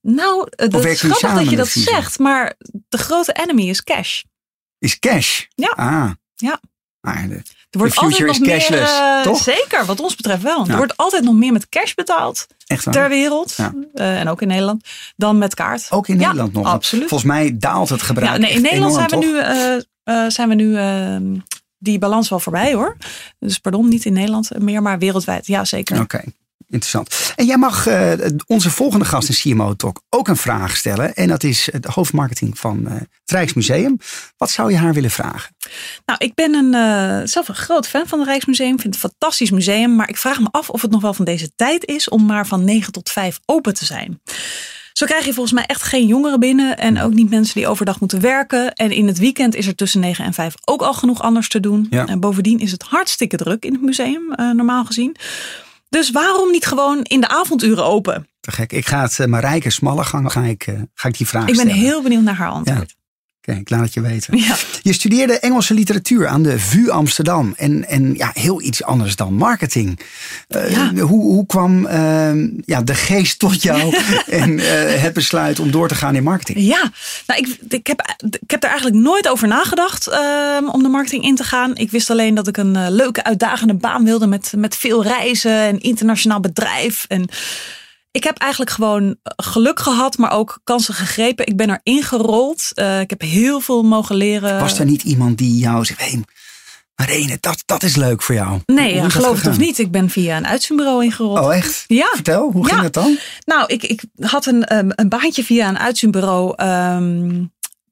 Nou, 0.00 0.46
eh, 0.50 0.68
dat 0.68 0.84
is 0.84 1.00
grappig 1.00 1.34
dat 1.40 1.50
je 1.50 1.56
dat 1.56 1.68
Visa? 1.68 1.90
zegt, 1.94 2.18
maar 2.18 2.54
de 2.88 2.98
grote 2.98 3.32
enemy 3.32 3.62
is 3.68 3.82
cash. 3.84 4.22
Is 4.78 4.98
cash. 4.98 5.42
Ja. 5.54 5.72
Ah. 5.76 6.10
Ja. 6.34 6.60
Ah, 7.00 7.28
de- 7.28 7.42
Er 7.70 7.78
wordt 7.78 7.96
altijd 7.96 8.30
is 8.30 8.38
nog 8.38 8.48
cashless, 8.48 8.68
meer, 8.70 8.82
eh, 9.18 9.22
toch? 9.22 9.42
Zeker, 9.42 9.84
wat 9.84 10.00
ons 10.00 10.14
betreft 10.16 10.42
wel. 10.42 10.64
Ja. 10.66 10.70
Er 10.70 10.76
wordt 10.76 10.96
altijd 10.96 11.24
nog 11.24 11.34
meer 11.34 11.52
met 11.52 11.68
cash 11.68 11.94
betaald 11.94 12.46
ter 12.90 13.08
wereld, 13.08 13.54
Ja. 13.56 13.72
en 13.94 14.28
ook 14.28 14.42
in 14.42 14.48
Nederland, 14.48 14.84
dan 15.16 15.38
met 15.38 15.54
kaart. 15.54 15.86
Ook 15.90 16.08
in 16.08 16.14
Ja, 16.18 16.26
Nederland 16.26 16.52
nog. 16.52 16.66
absoluut. 16.66 17.08
Volgens 17.08 17.30
mij 17.30 17.56
daalt 17.58 17.88
het 17.88 18.02
gebruik. 18.02 18.32
Ja, 18.32 18.38
nee, 18.38 18.50
in 18.52 18.62
Nederland 18.62 18.94
enorm, 18.94 19.08
zijn 19.08 19.20
we 19.20 20.14
nu, 20.14 20.30
zijn 20.30 20.48
we 20.48 20.54
nu 20.54 20.76
die 21.82 21.98
balans 21.98 22.28
wel 22.28 22.40
voorbij 22.40 22.74
hoor. 22.74 22.96
Dus 23.38 23.58
pardon, 23.58 23.88
niet 23.88 24.04
in 24.04 24.12
Nederland 24.12 24.58
meer, 24.58 24.82
maar 24.82 24.98
wereldwijd. 24.98 25.46
Ja, 25.46 25.64
zeker. 25.64 26.00
Oké, 26.00 26.24
interessant. 26.68 27.32
En 27.36 27.46
jij 27.46 27.56
mag 27.56 27.86
eh, 27.86 28.12
onze 28.46 28.70
volgende 28.70 29.04
gast 29.04 29.28
in 29.28 29.54
CMO 29.54 29.74
Talk 29.74 30.02
ook 30.10 30.28
een 30.28 30.36
vraag 30.36 30.76
stellen. 30.76 31.14
En 31.14 31.28
dat 31.28 31.42
is 31.44 31.68
de 31.80 31.90
hoofdmarketing 31.92 32.58
van 32.58 32.86
eh, 32.86 32.94
het 32.94 33.30
Rijksmuseum. 33.30 33.98
Wat 34.36 34.50
zou 34.50 34.70
je 34.70 34.76
haar 34.76 34.94
willen 34.94 35.10
vragen? 35.10 35.56
Nou, 36.06 36.18
ik 36.22 36.34
ben 36.34 36.54
een, 36.54 36.74
eh, 36.74 37.26
zelf 37.26 37.48
een 37.48 37.54
groot 37.54 37.88
fan 37.88 38.06
van 38.06 38.18
het 38.18 38.28
Rijksmuseum. 38.28 38.80
Vind 38.80 38.94
het 38.94 39.04
een 39.04 39.10
fantastisch 39.10 39.50
museum. 39.50 39.96
Maar 39.96 40.08
ik 40.08 40.16
vraag 40.16 40.40
me 40.40 40.48
af 40.50 40.70
of 40.70 40.82
het 40.82 40.90
nog 40.90 41.00
wel 41.02 41.14
van 41.14 41.24
deze 41.24 41.54
tijd 41.56 41.84
is 41.84 42.08
om 42.08 42.26
maar 42.26 42.46
van 42.46 42.64
9 42.64 42.92
tot 42.92 43.10
5 43.10 43.40
open 43.46 43.74
te 43.74 43.84
zijn. 43.84 44.20
Zo 44.92 45.06
krijg 45.06 45.24
je 45.24 45.32
volgens 45.32 45.54
mij 45.54 45.64
echt 45.66 45.82
geen 45.82 46.06
jongeren 46.06 46.40
binnen. 46.40 46.78
En 46.78 47.00
ook 47.00 47.12
niet 47.12 47.30
mensen 47.30 47.54
die 47.54 47.66
overdag 47.68 48.00
moeten 48.00 48.20
werken. 48.20 48.72
En 48.72 48.90
in 48.90 49.06
het 49.06 49.18
weekend 49.18 49.54
is 49.54 49.66
er 49.66 49.74
tussen 49.74 50.00
9 50.00 50.24
en 50.24 50.32
5 50.32 50.54
ook 50.64 50.82
al 50.82 50.94
genoeg 50.94 51.22
anders 51.22 51.48
te 51.48 51.60
doen. 51.60 51.86
Ja. 51.90 52.06
En 52.06 52.20
bovendien 52.20 52.58
is 52.58 52.72
het 52.72 52.82
hartstikke 52.82 53.36
druk 53.36 53.64
in 53.64 53.72
het 53.72 53.82
museum, 53.82 54.32
eh, 54.32 54.50
normaal 54.50 54.84
gezien. 54.84 55.16
Dus 55.88 56.10
waarom 56.10 56.50
niet 56.50 56.66
gewoon 56.66 57.02
in 57.02 57.20
de 57.20 57.28
avonduren 57.28 57.84
open? 57.84 58.28
Te 58.40 58.50
gek. 58.52 58.72
Ik 58.72 58.86
ga 58.86 59.02
het 59.02 59.18
uh, 59.18 59.26
Marijke 59.26 59.70
Smallegang, 59.70 60.32
ga 60.32 60.42
ik, 60.42 60.66
eh, 60.66 60.74
ga 60.94 61.08
ik 61.08 61.16
die 61.16 61.26
vraag 61.28 61.42
Ik 61.42 61.56
ben 61.56 61.56
stellen. 61.56 61.74
heel 61.74 62.02
benieuwd 62.02 62.22
naar 62.22 62.34
haar 62.34 62.50
antwoord. 62.50 62.94
Ik 63.44 63.70
laat 63.70 63.80
het 63.80 63.94
je 63.94 64.00
weten. 64.00 64.36
Ja. 64.38 64.56
Je 64.82 64.92
studeerde 64.92 65.38
Engelse 65.38 65.74
literatuur 65.74 66.26
aan 66.26 66.42
de 66.42 66.58
VU 66.58 66.88
Amsterdam. 66.90 67.54
En, 67.56 67.88
en 67.88 68.14
ja, 68.14 68.30
heel 68.34 68.62
iets 68.62 68.82
anders 68.82 69.16
dan 69.16 69.34
marketing. 69.34 69.98
Eh, 70.48 70.70
Ja. 70.70 70.92
hoe, 70.94 71.22
hoe 71.22 71.46
kwam 71.46 71.86
eh, 71.86 72.30
ja, 72.64 72.82
de 72.82 72.94
geest 72.94 73.38
tot 73.38 73.62
jou 73.62 73.96
en 74.26 74.58
eh, 74.58 75.02
het 75.02 75.12
besluit 75.12 75.58
om 75.60 75.70
door 75.70 75.88
te 75.88 75.94
gaan 75.94 76.14
in 76.14 76.22
marketing? 76.22 76.58
Ja, 76.58 76.92
nou, 77.26 77.40
ik, 77.40 77.56
ik, 77.72 77.86
heb, 77.86 78.16
ik 78.40 78.50
heb 78.50 78.62
er 78.62 78.68
eigenlijk 78.68 79.00
nooit 79.02 79.28
over 79.28 79.48
nagedacht 79.48 80.06
ehm, 80.08 80.64
om 80.68 80.82
de 80.82 80.88
marketing 80.88 81.24
in 81.24 81.34
te 81.36 81.44
gaan. 81.44 81.76
Ik 81.76 81.90
wist 81.90 82.10
alleen 82.10 82.34
dat 82.34 82.48
ik 82.48 82.56
een 82.56 82.76
eh, 82.76 82.86
leuke, 82.88 83.24
uitdagende 83.24 83.74
baan 83.74 84.04
wilde 84.04 84.26
met, 84.26 84.52
met 84.56 84.76
veel 84.76 85.02
reizen 85.02 85.56
en 85.60 85.80
internationaal 85.80 86.40
bedrijf. 86.40 87.04
En 87.08 87.28
ik 88.12 88.24
heb 88.24 88.38
eigenlijk 88.38 88.70
gewoon 88.70 89.16
geluk 89.36 89.80
gehad, 89.80 90.18
maar 90.18 90.32
ook 90.32 90.60
kansen 90.64 90.94
gegrepen. 90.94 91.46
Ik 91.46 91.56
ben 91.56 91.68
er 91.68 91.80
ingerold. 91.82 92.70
Eh, 92.74 93.00
ik 93.00 93.10
heb 93.10 93.20
heel 93.20 93.60
veel 93.60 93.82
mogen 93.82 94.16
leren. 94.16 94.60
Was 94.60 94.78
er 94.78 94.84
niet 94.84 95.02
iemand 95.02 95.38
die 95.38 95.58
jou 95.58 95.84
zegt, 95.84 96.00
hé, 96.00 96.10
hey, 96.10 96.24
Marene, 96.96 97.36
dat, 97.40 97.62
dat 97.66 97.82
is 97.82 97.96
leuk 97.96 98.22
voor 98.22 98.34
jou? 98.34 98.60
Nee, 98.66 98.94
ja, 98.94 99.02
dat 99.02 99.12
geloof 99.12 99.36
het 99.36 99.46
of 99.46 99.58
niet. 99.58 99.78
Ik 99.78 99.90
ben 99.90 100.10
via 100.10 100.36
een 100.36 100.46
uitzendbureau 100.46 101.04
ingerold. 101.04 101.38
Oh, 101.38 101.54
echt? 101.54 101.84
Ja. 101.86 102.10
Vertel, 102.14 102.50
hoe 102.50 102.68
ging 102.68 102.80
het 102.80 102.92
dan? 102.92 103.18
Nou, 103.44 103.64
ik, 103.66 103.82
ik 103.82 104.02
had 104.20 104.46
een, 104.46 104.64
ehm, 104.64 104.90
een 104.90 105.08
baantje 105.08 105.44
via 105.44 105.68
een 105.68 105.78
uitzendbureau 105.78 106.52
ehm, 106.56 107.44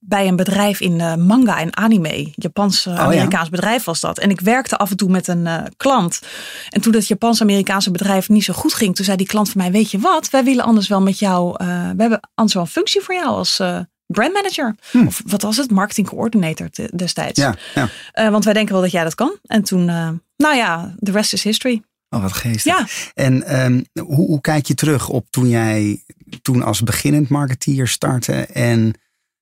bij 0.02 0.28
een 0.28 0.36
bedrijf 0.36 0.80
in 0.80 1.00
eh, 1.00 1.14
manga 1.14 1.58
en 1.60 1.76
anime. 1.76 2.32
Japans-Amerikaans 2.34 3.48
bedrijf 3.48 3.84
was 3.84 4.00
dat. 4.00 4.18
En 4.18 4.30
ik 4.30 4.40
werkte 4.40 4.76
af 4.76 4.90
en 4.90 4.96
toe 4.96 5.10
met 5.10 5.28
een 5.28 5.46
eh, 5.46 5.62
klant. 5.76 6.20
En 6.68 6.80
toen 6.80 6.92
dat 6.92 7.06
Japans-Amerikaanse 7.08 7.90
bedrijf 7.90 8.28
niet 8.28 8.44
zo 8.44 8.52
goed 8.52 8.74
ging, 8.74 8.96
toen 8.96 9.04
zei 9.04 9.16
die 9.16 9.26
klant 9.26 9.50
van 9.50 9.60
mij: 9.60 9.70
Weet 9.72 9.90
je 9.90 9.98
wat, 9.98 10.30
wij 10.30 10.44
willen 10.44 10.64
anders 10.64 10.88
wel 10.88 11.00
met 11.02 11.18
jou. 11.18 11.54
eh, 11.58 11.66
we 11.66 12.00
hebben 12.00 12.20
anders 12.34 12.54
wel 12.54 12.62
een 12.62 12.68
functie 12.70 13.00
voor 13.00 13.14
jou 13.14 13.26
als. 13.28 13.58
eh 13.58 13.78
brandmanager. 14.06 14.74
Of 15.06 15.22
wat 15.26 15.42
was 15.42 15.56
het? 15.56 15.70
Marketing 15.70 16.08
coordinator 16.08 16.68
destijds. 16.96 17.40
Ja, 17.40 17.54
ja. 17.74 17.88
Eh, 18.12 18.28
want 18.28 18.44
wij 18.44 18.52
denken 18.52 18.72
wel 18.72 18.82
dat 18.82 18.90
jij 18.90 19.04
dat 19.04 19.14
kan. 19.14 19.36
En 19.42 19.62
toen, 19.62 19.88
eh, 19.88 20.08
nou 20.36 20.56
ja, 20.56 20.94
the 21.02 21.10
rest 21.10 21.32
is 21.32 21.42
history. 21.42 21.82
Oh, 22.08 22.22
wat 22.22 22.32
geestig. 22.32 22.64
Ja. 22.78 22.86
En 23.14 23.42
ehm, 23.42 23.82
hoe, 24.02 24.26
hoe 24.26 24.40
kijk 24.40 24.66
je 24.66 24.74
terug 24.74 25.08
op 25.08 25.26
toen 25.30 25.48
jij 25.48 26.04
toen 26.42 26.62
als 26.62 26.82
beginnend 26.82 27.28
marketeer 27.28 27.88
startte 27.88 28.32
en 28.46 28.94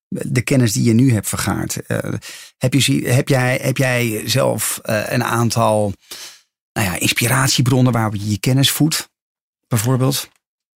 de 0.09 0.43
kennis 0.43 0.73
die 0.73 0.85
je 0.85 0.93
nu 0.93 1.13
hebt 1.13 1.29
vergaard? 1.29 1.87
Eh, 1.87 2.13
heb, 2.59 2.75
je, 2.75 3.09
heb, 3.09 3.29
jij, 3.29 3.59
heb 3.63 3.77
jij 3.77 4.23
zelf 4.25 4.79
eh, 4.83 5.13
een 5.13 5.25
aantal 5.25 5.93
nou 6.73 6.87
ja, 6.87 6.99
inspiratiebronnen 6.99 7.93
waarop 7.93 8.15
je 8.15 8.31
je 8.31 8.41
kennis 8.41 8.71
voedt, 8.71 9.11
bijvoorbeeld? 9.69 10.29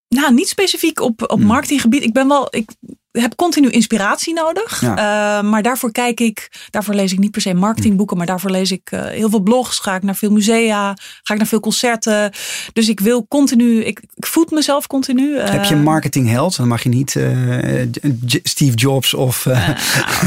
Nou, 0.07 0.33
niet 0.33 0.47
specifiek 0.47 0.99
op, 0.99 1.21
op 1.21 1.37
Hmm. 1.37 1.47
marketinggebied. 1.47 2.03
Ik 2.03 2.13
ben 2.13 2.27
wel, 2.27 2.55
ik 2.55 2.69
heb 3.11 3.35
continu 3.35 3.69
inspiratie 3.69 4.33
nodig. 4.33 4.81
Ja. 4.81 4.89
Eh, 5.37 5.43
maar 5.49 5.61
daarvoor 5.61 5.91
kijk 5.91 6.19
ik, 6.19 6.51
daarvoor 6.69 6.93
lees 6.93 7.11
ik 7.11 7.19
niet 7.19 7.31
per 7.31 7.41
se 7.41 7.53
marketingboeken, 7.53 8.17
maar 8.17 8.25
daarvoor 8.25 8.51
lees 8.51 8.71
ik 8.71 8.91
eh, 8.91 9.05
heel 9.05 9.29
veel 9.29 9.39
blogs. 9.41 9.79
Ga 9.79 9.95
ik 9.95 10.03
naar 10.03 10.15
veel 10.15 10.31
musea, 10.31 10.93
ga 11.23 11.33
ik 11.33 11.39
naar 11.39 11.47
veel 11.47 11.59
concerten. 11.59 12.31
Dus 12.73 12.89
ik 12.89 12.99
wil 12.99 13.27
continu, 13.27 13.83
ik, 13.83 14.01
ik 14.13 14.25
voed 14.25 14.51
mezelf 14.51 14.87
continu. 14.87 15.37
Heb 15.39 15.47
je 15.53 15.59
Eh, 15.59 15.69
een 15.69 15.83
marketingheld? 15.83 16.55
Dan 16.55 16.67
mag 16.67 16.83
je 16.83 16.89
niet 16.89 17.15
eh, 17.15 17.87
Steve 18.43 18.75
Jobs 18.75 19.13
of 19.13 19.45
eh 19.45 19.69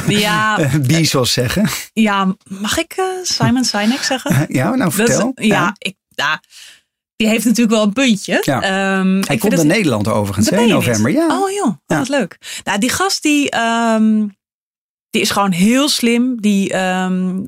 ja, 0.08 0.68
Bezos 0.86 1.32
zeggen. 1.32 1.68
ja, 1.92 2.34
mag 2.48 2.78
ik 2.78 2.92
eh, 2.96 3.04
Simon 3.22 3.64
Sinek 3.64 4.02
zeggen? 4.02 4.46
ja, 4.58 4.64
nou 4.68 4.78
Dat 4.78 4.94
vertel. 4.94 5.32
ja, 5.34 5.74
Ik, 5.78 5.94
ja, 6.08 6.40
die 7.16 7.28
heeft 7.28 7.44
natuurlijk 7.44 7.74
wel 7.76 7.82
een 7.84 7.92
puntje. 7.92 8.40
Ja. 8.44 8.62
Ehm, 8.62 9.22
Hij 9.26 9.36
komt 9.36 9.56
naar 9.56 9.66
Nederland 9.66 10.08
overigens, 10.08 10.48
Dat 10.48 10.60
in 10.60 10.68
november. 10.68 11.10
Ja. 11.10 11.40
Oh 11.42 11.50
joh, 11.50 11.66
oh, 11.66 11.74
Ja. 11.86 11.98
wat 11.98 12.08
leuk. 12.08 12.60
Nou, 12.64 12.78
die 12.78 12.90
gast 12.90 13.22
die, 13.22 13.50
ehm, 13.50 14.26
die 15.10 15.22
is 15.22 15.30
gewoon 15.30 15.52
heel 15.52 15.88
slim. 15.88 16.40
Die 16.40 16.72
ehm, 16.72 17.38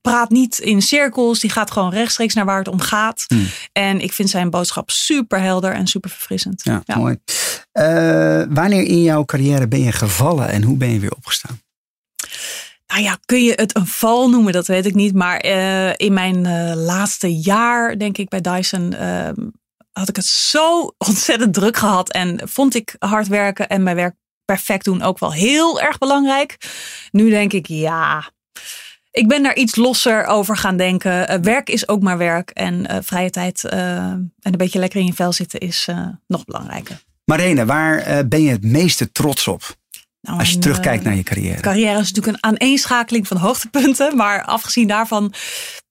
praat 0.00 0.30
niet 0.30 0.58
in 0.58 0.82
cirkels. 0.82 1.40
Die 1.40 1.50
gaat 1.50 1.70
gewoon 1.70 1.90
rechtstreeks 1.90 2.34
naar 2.34 2.44
waar 2.44 2.58
het 2.58 2.68
om 2.68 2.80
gaat. 2.80 3.24
Hmm. 3.26 3.46
En 3.72 4.00
ik 4.00 4.12
vind 4.12 4.30
zijn 4.30 4.50
boodschap 4.50 4.90
super 4.90 5.40
helder 5.40 5.72
en 5.72 5.86
super 5.86 6.10
verfrissend. 6.10 6.62
Ja, 6.64 6.82
mooi. 6.96 7.18
Eh, 7.72 8.42
wanneer 8.48 8.82
in 8.82 9.02
jouw 9.02 9.24
carrière 9.24 9.68
ben 9.68 9.82
je 9.82 9.92
gevallen 9.92 10.48
en 10.48 10.62
hoe 10.62 10.76
ben 10.76 10.90
je 10.92 10.98
weer 10.98 11.14
opgestaan? 11.14 11.58
Nou 12.94 13.06
ja, 13.06 13.18
kun 13.24 13.42
je 13.44 13.52
het 13.52 13.76
een 13.76 13.86
val 13.86 14.30
noemen? 14.30 14.52
Dat 14.52 14.66
weet 14.66 14.86
ik 14.86 14.94
niet. 14.94 15.14
Maar 15.14 15.38
eh, 15.38 15.92
in 15.96 16.12
mijn 16.12 16.46
eh, 16.46 16.72
laatste 16.74 17.34
jaar, 17.34 17.98
denk 17.98 18.18
ik, 18.18 18.28
bij 18.28 18.40
Dyson... 18.40 18.92
ehm, 18.92 19.34
had 19.92 20.08
ik 20.08 20.16
het 20.16 20.24
zo 20.24 20.80
ontzettend 21.08 21.54
druk 21.54 21.76
gehad. 21.76 22.10
En 22.10 22.40
vond 22.44 22.74
ik 22.74 22.96
hard 22.98 23.28
werken 23.28 23.68
en 23.68 23.82
mijn 23.82 23.96
werk 23.96 24.14
perfect 24.44 24.84
doen 24.84 25.02
ook 25.02 25.18
wel 25.18 25.32
heel 25.32 25.80
erg 25.80 25.98
belangrijk. 25.98 26.56
Nu 27.10 27.30
denk 27.30 27.52
ik, 27.52 27.66
ja... 27.66 28.32
Ik 29.10 29.28
ben 29.28 29.42
daar 29.42 29.56
iets 29.56 29.76
losser 29.76 30.24
over 30.24 30.56
gaan 30.56 30.76
denken. 30.76 31.28
Eh, 31.28 31.38
werk 31.40 31.68
is 31.68 31.88
ook 31.88 32.02
maar 32.02 32.18
werk. 32.18 32.50
En 32.50 33.04
vrije 33.04 33.30
tijd 33.30 33.64
en 33.64 34.32
een 34.40 34.56
beetje 34.56 34.78
lekker 34.78 35.00
in 35.00 35.06
je 35.06 35.12
vel 35.12 35.32
zitten 35.32 35.60
is 35.60 35.88
nog 36.26 36.44
belangrijker. 36.44 37.02
Marene, 37.24 37.64
waar 37.64 38.28
ben 38.28 38.42
je 38.42 38.50
het 38.50 38.64
meeste 38.64 39.12
trots 39.12 39.48
op 39.48 39.76
Nou, 40.24 40.38
als 40.38 40.50
je 40.50 40.58
terugkijkt 40.58 41.02
eh, 41.02 41.06
naar 41.06 41.16
je 41.16 41.22
carrière? 41.22 41.60
carrière 41.60 42.00
is 42.00 42.12
natuurlijk 42.12 42.36
een 42.36 42.50
aaneenschakeling 42.50 43.26
van 43.26 43.36
hoogtepunten. 43.36 44.16
Maar 44.16 44.44
afgezien 44.44 44.88
daarvan 44.88 45.32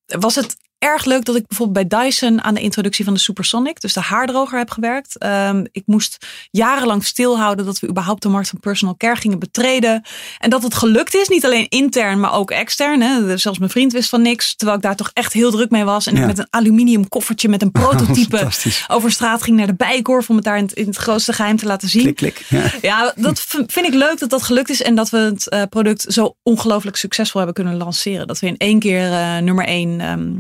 was 0.05 0.35
het 0.35 0.55
erg 0.83 1.05
leuk 1.05 1.25
dat 1.25 1.35
ik 1.35 1.47
bijvoorbeeld 1.47 1.89
bij 1.89 1.99
Dyson 2.03 2.41
aan 2.43 2.53
de 2.53 2.61
introductie 2.61 3.05
van 3.05 3.13
de 3.13 3.19
Supersonic, 3.19 3.81
dus 3.81 3.93
de 3.93 3.99
haardroger, 3.99 4.57
heb 4.57 4.69
gewerkt. 4.71 5.17
Ehm, 5.17 5.65
ik 5.71 5.83
moest 5.85 6.25
jarenlang 6.51 7.05
stilhouden 7.05 7.65
dat 7.65 7.79
we 7.79 7.87
überhaupt 7.87 8.21
de 8.21 8.29
markt 8.29 8.49
van 8.49 8.59
personal 8.59 8.95
care 8.97 9.15
gingen 9.15 9.39
betreden. 9.39 10.03
En 10.39 10.49
dat 10.49 10.63
het 10.63 10.73
gelukt 10.73 11.15
is, 11.15 11.27
niet 11.27 11.45
alleen 11.45 11.69
intern, 11.69 12.19
maar 12.19 12.33
ook 12.33 12.51
extern. 12.51 13.01
Hè. 13.01 13.37
Zelfs 13.37 13.59
mijn 13.59 13.71
vriend 13.71 13.91
wist 13.91 14.09
van 14.09 14.21
niks, 14.21 14.55
terwijl 14.55 14.77
ik 14.77 14.83
daar 14.83 14.95
toch 14.95 15.11
echt 15.13 15.33
heel 15.33 15.51
druk 15.51 15.69
mee 15.69 15.83
was. 15.83 16.07
En 16.07 16.15
Ja. 16.15 16.21
ik 16.21 16.27
met 16.27 16.37
een 16.37 16.47
aluminium 16.49 17.09
koffertje 17.09 17.49
met 17.49 17.61
een 17.61 17.71
prototype 17.71 18.37
Fantastisch. 18.37 18.85
over 18.87 19.11
straat 19.11 19.43
ging 19.43 19.57
naar 19.57 19.67
de 19.67 19.75
bijkorf 19.75 20.29
om 20.29 20.35
het 20.35 20.45
daar 20.45 20.57
in 20.57 20.63
het, 20.63 20.73
in 20.73 20.85
het 20.85 20.95
grootste 20.97 21.33
geheim 21.33 21.57
te 21.57 21.65
laten 21.65 21.89
zien. 21.89 22.01
Klik, 22.13 22.15
klik. 22.15 22.45
Ja. 22.49 22.71
Ja, 22.81 23.13
dat 23.15 23.39
vind 23.67 23.85
ik 23.85 23.93
leuk 23.93 24.19
dat 24.19 24.29
dat 24.29 24.43
gelukt 24.43 24.69
is 24.69 24.81
en 24.81 24.95
dat 24.95 25.09
we 25.09 25.17
het 25.17 25.49
eh, 25.49 25.61
product 25.69 26.05
zo 26.07 26.35
ongelooflijk 26.43 26.97
succesvol 26.97 27.41
hebben 27.41 27.63
kunnen 27.63 27.81
lanceren. 27.83 28.27
Dat 28.27 28.39
we 28.39 28.47
in 28.47 28.57
één 28.57 28.79
keer 28.79 29.11
eh, 29.11 29.37
nummer 29.37 29.65
één 29.65 30.01
ehm, 30.01 30.31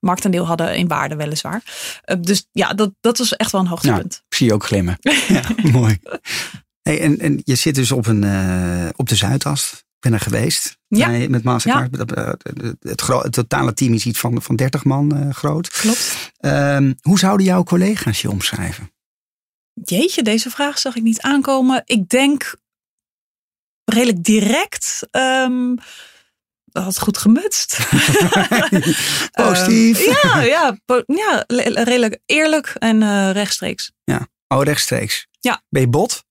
marktaandeel 0.00 0.46
hadden 0.46 0.76
in 0.76 0.88
waarde 0.88 1.16
weliswaar. 1.16 1.62
Eh, 2.02 2.16
dus 2.20 2.46
ja, 2.52 2.72
dat, 2.74 2.92
dat 3.00 3.18
was 3.18 3.36
echt 3.36 3.52
wel 3.52 3.60
een 3.60 3.66
hoogtepunt. 3.66 4.22
Ik 4.28 4.34
zie 4.36 4.46
je 4.46 4.54
ook 4.54 4.64
glimmen. 4.64 4.96
ja, 5.28 5.42
mooi. 5.72 5.98
Hey, 6.82 7.00
en, 7.00 7.18
en 7.18 7.40
je 7.44 7.54
zit 7.54 7.74
dus 7.74 7.92
op, 7.92 8.06
een, 8.06 8.24
eh, 8.24 8.88
op 8.96 9.08
de 9.08 9.14
Zuidas. 9.16 9.72
Ik 9.72 10.10
ben 10.10 10.12
er 10.12 10.20
geweest. 10.20 10.78
Ja. 10.88 11.06
Bij- 11.06 11.28
Met 11.28 11.42
Mastercard. 11.44 11.96
Het, 11.96 12.10
het, 12.10 12.42
het, 12.80 13.06
het 13.06 13.32
totale 13.32 13.72
team 13.72 13.92
is 13.92 14.06
iets 14.06 14.18
van, 14.18 14.42
van 14.42 14.56
30 14.56 14.84
man 14.84 15.16
eh, 15.16 15.34
groot. 15.34 15.68
Klopt. 15.68 16.32
Ehm, 16.36 16.92
hoe 17.00 17.18
zouden 17.18 17.46
jouw 17.46 17.62
collega's 17.64 18.20
je 18.22 18.30
omschrijven? 18.30 18.92
Jeetje, 19.84 20.22
deze 20.22 20.50
vraag 20.50 20.78
zag 20.78 20.96
ik 20.96 21.02
niet 21.02 21.20
aankomen. 21.20 21.82
Ik 21.84 22.08
denk 22.08 22.54
redelijk 23.84 24.24
direct. 24.24 25.08
ehm 25.10 25.74
dat 26.72 26.84
had 26.84 26.98
goed 26.98 27.18
gemutst. 27.18 27.78
Positief. 29.32 29.98
Ehm, 30.00 30.10
ja, 30.38 30.40
ja, 30.42 30.76
ja, 31.06 31.44
le- 31.46 31.82
redelijk 31.82 32.18
eerlijk 32.26 32.74
en 32.78 33.02
eh, 33.02 33.30
rechtstreeks. 33.32 33.92
Oh, 34.48 34.62
rechtstreeks. 34.62 35.26
Ja. 35.40 35.62
Ben 35.68 35.80
je 35.82 35.88
bot? 35.88 36.24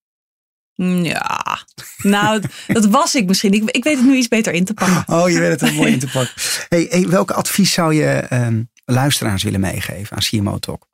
Mm, 0.75 1.03
Ja, 1.03 1.59
nou, 1.97 2.41
dat 2.67 2.85
was 2.85 3.15
ik 3.15 3.25
misschien. 3.25 3.53
Ik, 3.53 3.69
ik 3.71 3.83
weet 3.83 3.97
het 3.97 4.05
nu 4.05 4.15
iets 4.15 4.27
beter 4.27 4.53
in 4.53 4.65
te 4.65 4.73
pakken. 4.73 5.15
Oh, 5.15 5.29
je 5.29 5.39
weet 5.39 5.49
het 5.51 5.61
er 5.61 5.73
mooi 5.73 5.91
in 5.91 5.99
te 5.99 6.07
pakken. 6.13 6.33
Hey, 6.69 6.87
hey, 6.89 7.07
welke 7.07 7.33
advies 7.33 7.73
zou 7.73 7.93
je 7.93 8.05
ehm, 8.09 8.63
luisteraars 8.85 9.43
willen 9.43 9.59
meegeven 9.59 10.15
aan 10.15 10.23
CMO 10.23 10.57
Talk? 10.57 10.87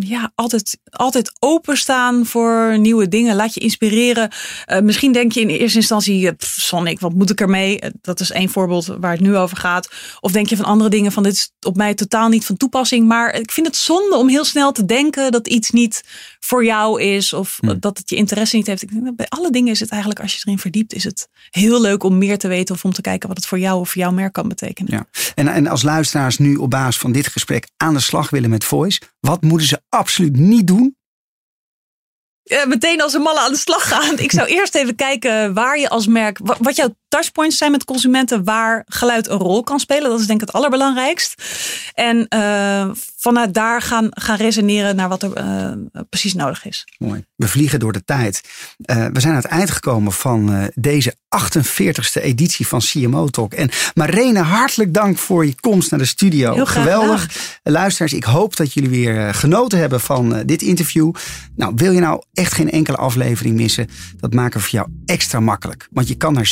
Ja, 0.00 0.32
altijd, 0.34 0.78
altijd 0.90 1.32
openstaan 1.38 2.26
voor 2.26 2.78
nieuwe 2.78 3.08
dingen. 3.08 3.36
Laat 3.36 3.54
je 3.54 3.60
inspireren. 3.60 4.30
Eh, 4.64 4.80
misschien 4.80 5.12
denk 5.12 5.32
je 5.32 5.40
in 5.40 5.48
eerste 5.48 5.78
instantie, 5.78 6.28
eh, 6.28 6.36
pff, 6.36 6.60
Sonic, 6.60 7.00
wat 7.00 7.14
moet 7.14 7.30
ik 7.30 7.40
ermee? 7.40 7.80
Eh, 7.80 7.90
dat 8.00 8.20
is 8.20 8.30
één 8.30 8.48
voorbeeld 8.48 8.86
waar 9.00 9.12
het 9.12 9.20
nu 9.20 9.36
over 9.36 9.56
gaat. 9.56 9.88
Of 10.20 10.32
denk 10.32 10.48
je 10.48 10.56
van 10.56 10.64
andere 10.64 10.90
dingen 10.90 11.12
van 11.12 11.22
dit 11.22 11.32
is 11.32 11.52
op 11.60 11.76
mij 11.76 11.94
totaal 11.94 12.28
niet 12.28 12.46
van 12.46 12.56
toepassing. 12.56 13.06
Maar 13.06 13.34
ik 13.34 13.52
vind 13.52 13.66
het 13.66 13.76
zonde 13.76 14.16
om 14.16 14.28
heel 14.28 14.44
snel 14.44 14.72
te 14.72 14.84
denken 14.84 15.32
dat 15.32 15.48
iets 15.48 15.70
niet 15.70 16.02
voor 16.40 16.64
jou 16.64 17.02
is. 17.02 17.32
Of 17.32 17.58
Hmm. 17.60 17.80
dat 17.80 17.98
het 17.98 18.10
je 18.10 18.16
interesse 18.16 18.56
niet 18.56 18.66
heeft. 18.66 18.82
Ik 18.82 18.90
denk, 18.92 19.16
bij 19.16 19.26
alle 19.28 19.50
dingen 19.50 19.72
is 19.72 19.80
het 19.80 19.90
eigenlijk, 19.90 20.20
als 20.20 20.34
je 20.34 20.40
erin 20.44 20.58
verdiept, 20.58 20.94
is 20.94 21.04
het 21.04 21.28
heel 21.50 21.80
leuk 21.80 22.02
om 22.02 22.18
meer 22.18 22.38
te 22.38 22.48
weten. 22.48 22.74
Of 22.74 22.84
om 22.84 22.92
te 22.92 23.00
kijken 23.00 23.28
wat 23.28 23.36
het 23.36 23.46
voor 23.46 23.58
jou 23.58 23.80
of 23.80 23.90
voor 23.90 24.02
jouw 24.02 24.10
merk 24.10 24.32
kan 24.32 24.48
betekenen. 24.48 24.92
Ja. 24.92 25.06
En, 25.34 25.48
en 25.48 25.66
als 25.66 25.82
luisteraars 25.82 26.38
nu 26.38 26.56
op 26.56 26.70
basis 26.70 26.98
van 26.98 27.12
dit 27.12 27.26
gesprek 27.26 27.68
aan 27.76 27.94
de 27.94 28.00
slag 28.00 28.30
willen 28.30 28.50
met 28.50 28.64
Voice, 28.64 29.00
wat 29.20 29.42
moeten 29.42 29.63
ze 29.64 29.82
absoluut 29.88 30.36
niet 30.36 30.66
doen? 30.66 30.96
meteen 32.66 33.00
als 33.02 33.12
een 33.14 33.22
malle 33.22 33.40
aan 33.40 33.52
de 33.52 33.58
slag 33.58 33.88
gaan. 33.88 34.18
Ik 34.18 34.32
zou 34.32 34.48
eerst 34.48 34.74
even 34.74 34.94
kijken 34.94 35.54
waar 35.54 35.78
je 35.78 35.88
als 35.88 36.06
merk, 36.06 36.38
wa- 36.38 36.56
wat 36.60 36.76
jouw 36.76 36.96
touchpoints 37.14 37.56
zijn 37.56 37.70
met 37.70 37.84
consumenten, 37.84 38.44
waar 38.44 38.82
geluid 38.86 39.28
een 39.28 39.38
rol 39.38 39.62
kan 39.62 39.80
spelen. 39.80 40.10
Dat 40.10 40.20
is 40.20 40.26
denk 40.26 40.40
ik 40.40 40.46
het 40.46 40.56
allerbelangrijkst. 40.56 41.42
En 41.94 42.28
eh, 42.28 42.90
vanuit 43.16 43.54
daar 43.54 43.82
gaan, 43.82 44.06
gaan 44.10 44.36
resoneren 44.36 44.96
naar 44.96 45.08
wat 45.08 45.22
er 45.22 45.32
eh, 45.32 45.72
precies 46.08 46.34
nodig 46.34 46.66
is. 46.66 46.86
Mooi. 46.98 47.24
We 47.36 47.48
vliegen 47.48 47.80
door 47.80 47.92
de 47.92 48.04
tijd. 48.04 48.40
Eh, 48.78 49.06
we 49.12 49.20
zijn 49.20 49.32
aan 49.34 49.40
het 49.42 49.50
eind 49.50 49.70
gekomen 49.70 50.12
van 50.12 50.70
deze 50.74 51.14
48e 51.28 52.22
editie 52.22 52.66
van 52.66 52.80
CMO 52.80 53.28
Talk. 53.28 53.52
En 53.52 53.70
Marene, 53.94 54.40
hartelijk 54.40 54.94
dank 54.94 55.18
voor 55.18 55.46
je 55.46 55.54
komst 55.60 55.90
naar 55.90 56.00
de 56.00 56.06
studio. 56.06 56.54
Heel 56.54 56.66
Geweldig. 56.66 57.28
Luisteraars, 57.62 58.12
ik 58.12 58.24
hoop 58.24 58.56
dat 58.56 58.72
jullie 58.72 58.90
weer 58.90 59.34
genoten 59.34 59.78
hebben 59.78 60.00
van 60.00 60.42
dit 60.46 60.62
interview. 60.62 61.12
Nou, 61.56 61.72
wil 61.76 61.92
je 61.92 62.00
nou 62.00 62.22
echt 62.32 62.52
geen 62.52 62.70
enkele 62.70 62.96
aflevering 62.96 63.56
missen? 63.56 63.88
Dat 64.16 64.34
maken 64.34 64.60
we 64.60 64.66
voor 64.66 64.78
jou 64.78 64.88
extra 65.06 65.40
makkelijk. 65.40 65.88
Want 65.90 66.08
je 66.08 66.14
kan 66.14 66.32
naar 66.32 66.46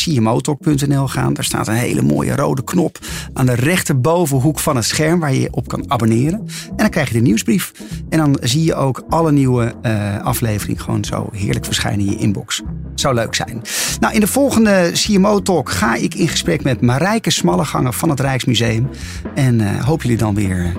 gaan. 1.06 1.34
Daar 1.34 1.44
staat 1.44 1.68
een 1.68 1.74
hele 1.74 2.02
mooie 2.02 2.36
rode 2.36 2.64
knop 2.64 2.98
aan 3.32 3.46
de 3.46 3.54
rechterbovenhoek 3.54 4.58
van 4.58 4.76
het 4.76 4.84
scherm 4.84 5.20
waar 5.20 5.34
je 5.34 5.48
op 5.50 5.68
kan 5.68 5.84
abonneren. 5.90 6.38
En 6.68 6.76
dan 6.76 6.90
krijg 6.90 7.08
je 7.08 7.14
de 7.14 7.20
nieuwsbrief. 7.20 7.72
En 8.08 8.18
dan 8.18 8.38
zie 8.40 8.64
je 8.64 8.74
ook 8.74 9.04
alle 9.08 9.32
nieuwe 9.32 9.74
eh 9.82 10.20
afleveringen 10.22 10.82
gewoon 10.82 11.04
zo 11.04 11.28
heerlijk 11.32 11.64
verschijnen 11.64 12.06
in 12.06 12.12
je 12.12 12.18
inbox. 12.18 12.62
Zou 12.94 13.14
leuk 13.14 13.34
zijn. 13.34 13.62
Nou, 14.00 14.14
in 14.14 14.20
de 14.20 14.26
volgende 14.26 14.90
CMO 14.92 15.42
Talk 15.42 15.70
ga 15.70 15.94
ik 15.94 16.14
in 16.14 16.28
gesprek 16.28 16.62
met 16.62 16.80
Marijke 16.80 17.30
Smalleganger 17.30 17.92
van 17.92 18.10
het 18.10 18.20
Rijksmuseum. 18.20 18.88
En 19.34 19.60
eh, 19.60 19.84
hoop 19.84 20.02
jullie 20.02 20.18
dan 20.18 20.34
weer 20.34 20.72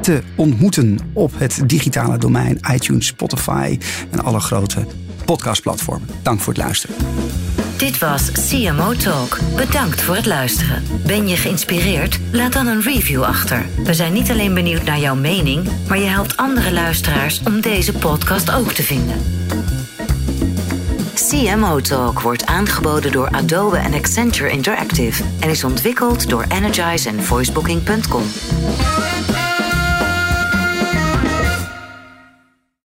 te 0.00 0.22
ontmoeten 0.36 0.98
op 1.12 1.32
het 1.38 1.62
digitale 1.66 2.18
domein 2.18 2.60
iTunes, 2.72 3.06
Spotify 3.06 3.78
en 4.10 4.24
alle 4.24 4.40
grote 4.40 4.86
podcastplatformen. 5.24 6.08
Dank 6.22 6.40
voor 6.40 6.52
het 6.52 6.62
luisteren. 6.62 6.96
Dit 7.78 7.98
was 7.98 8.30
CMO 8.32 8.92
Talk. 8.92 9.38
Bedankt 9.56 10.02
voor 10.02 10.14
het 10.14 10.26
luisteren. 10.26 10.84
Ben 11.06 11.28
je 11.28 11.36
geïnspireerd? 11.36 12.18
Laat 12.32 12.52
dan 12.52 12.66
een 12.66 12.80
review 12.80 13.22
achter. 13.22 13.66
We 13.84 13.94
zijn 13.94 14.12
niet 14.12 14.30
alleen 14.30 14.54
benieuwd 14.54 14.82
naar 14.82 14.98
jouw 14.98 15.14
mening, 15.14 15.68
maar 15.88 15.98
je 15.98 16.06
helpt 16.06 16.36
andere 16.36 16.72
luisteraars 16.72 17.42
om 17.44 17.60
deze 17.60 17.92
podcast 17.92 18.50
ook 18.50 18.72
te 18.72 18.82
vinden. 18.82 19.16
CMO 21.14 21.80
Talk 21.80 22.20
wordt 22.20 22.46
aangeboden 22.46 23.12
door 23.12 23.28
Adobe 23.30 23.76
en 23.76 23.94
Accenture 23.94 24.50
Interactive 24.50 25.22
en 25.40 25.50
is 25.50 25.64
ontwikkeld 25.64 26.28
door 26.28 26.44
Energize 26.48 27.08
en 27.08 27.22
voicebooking.com. 27.22 28.22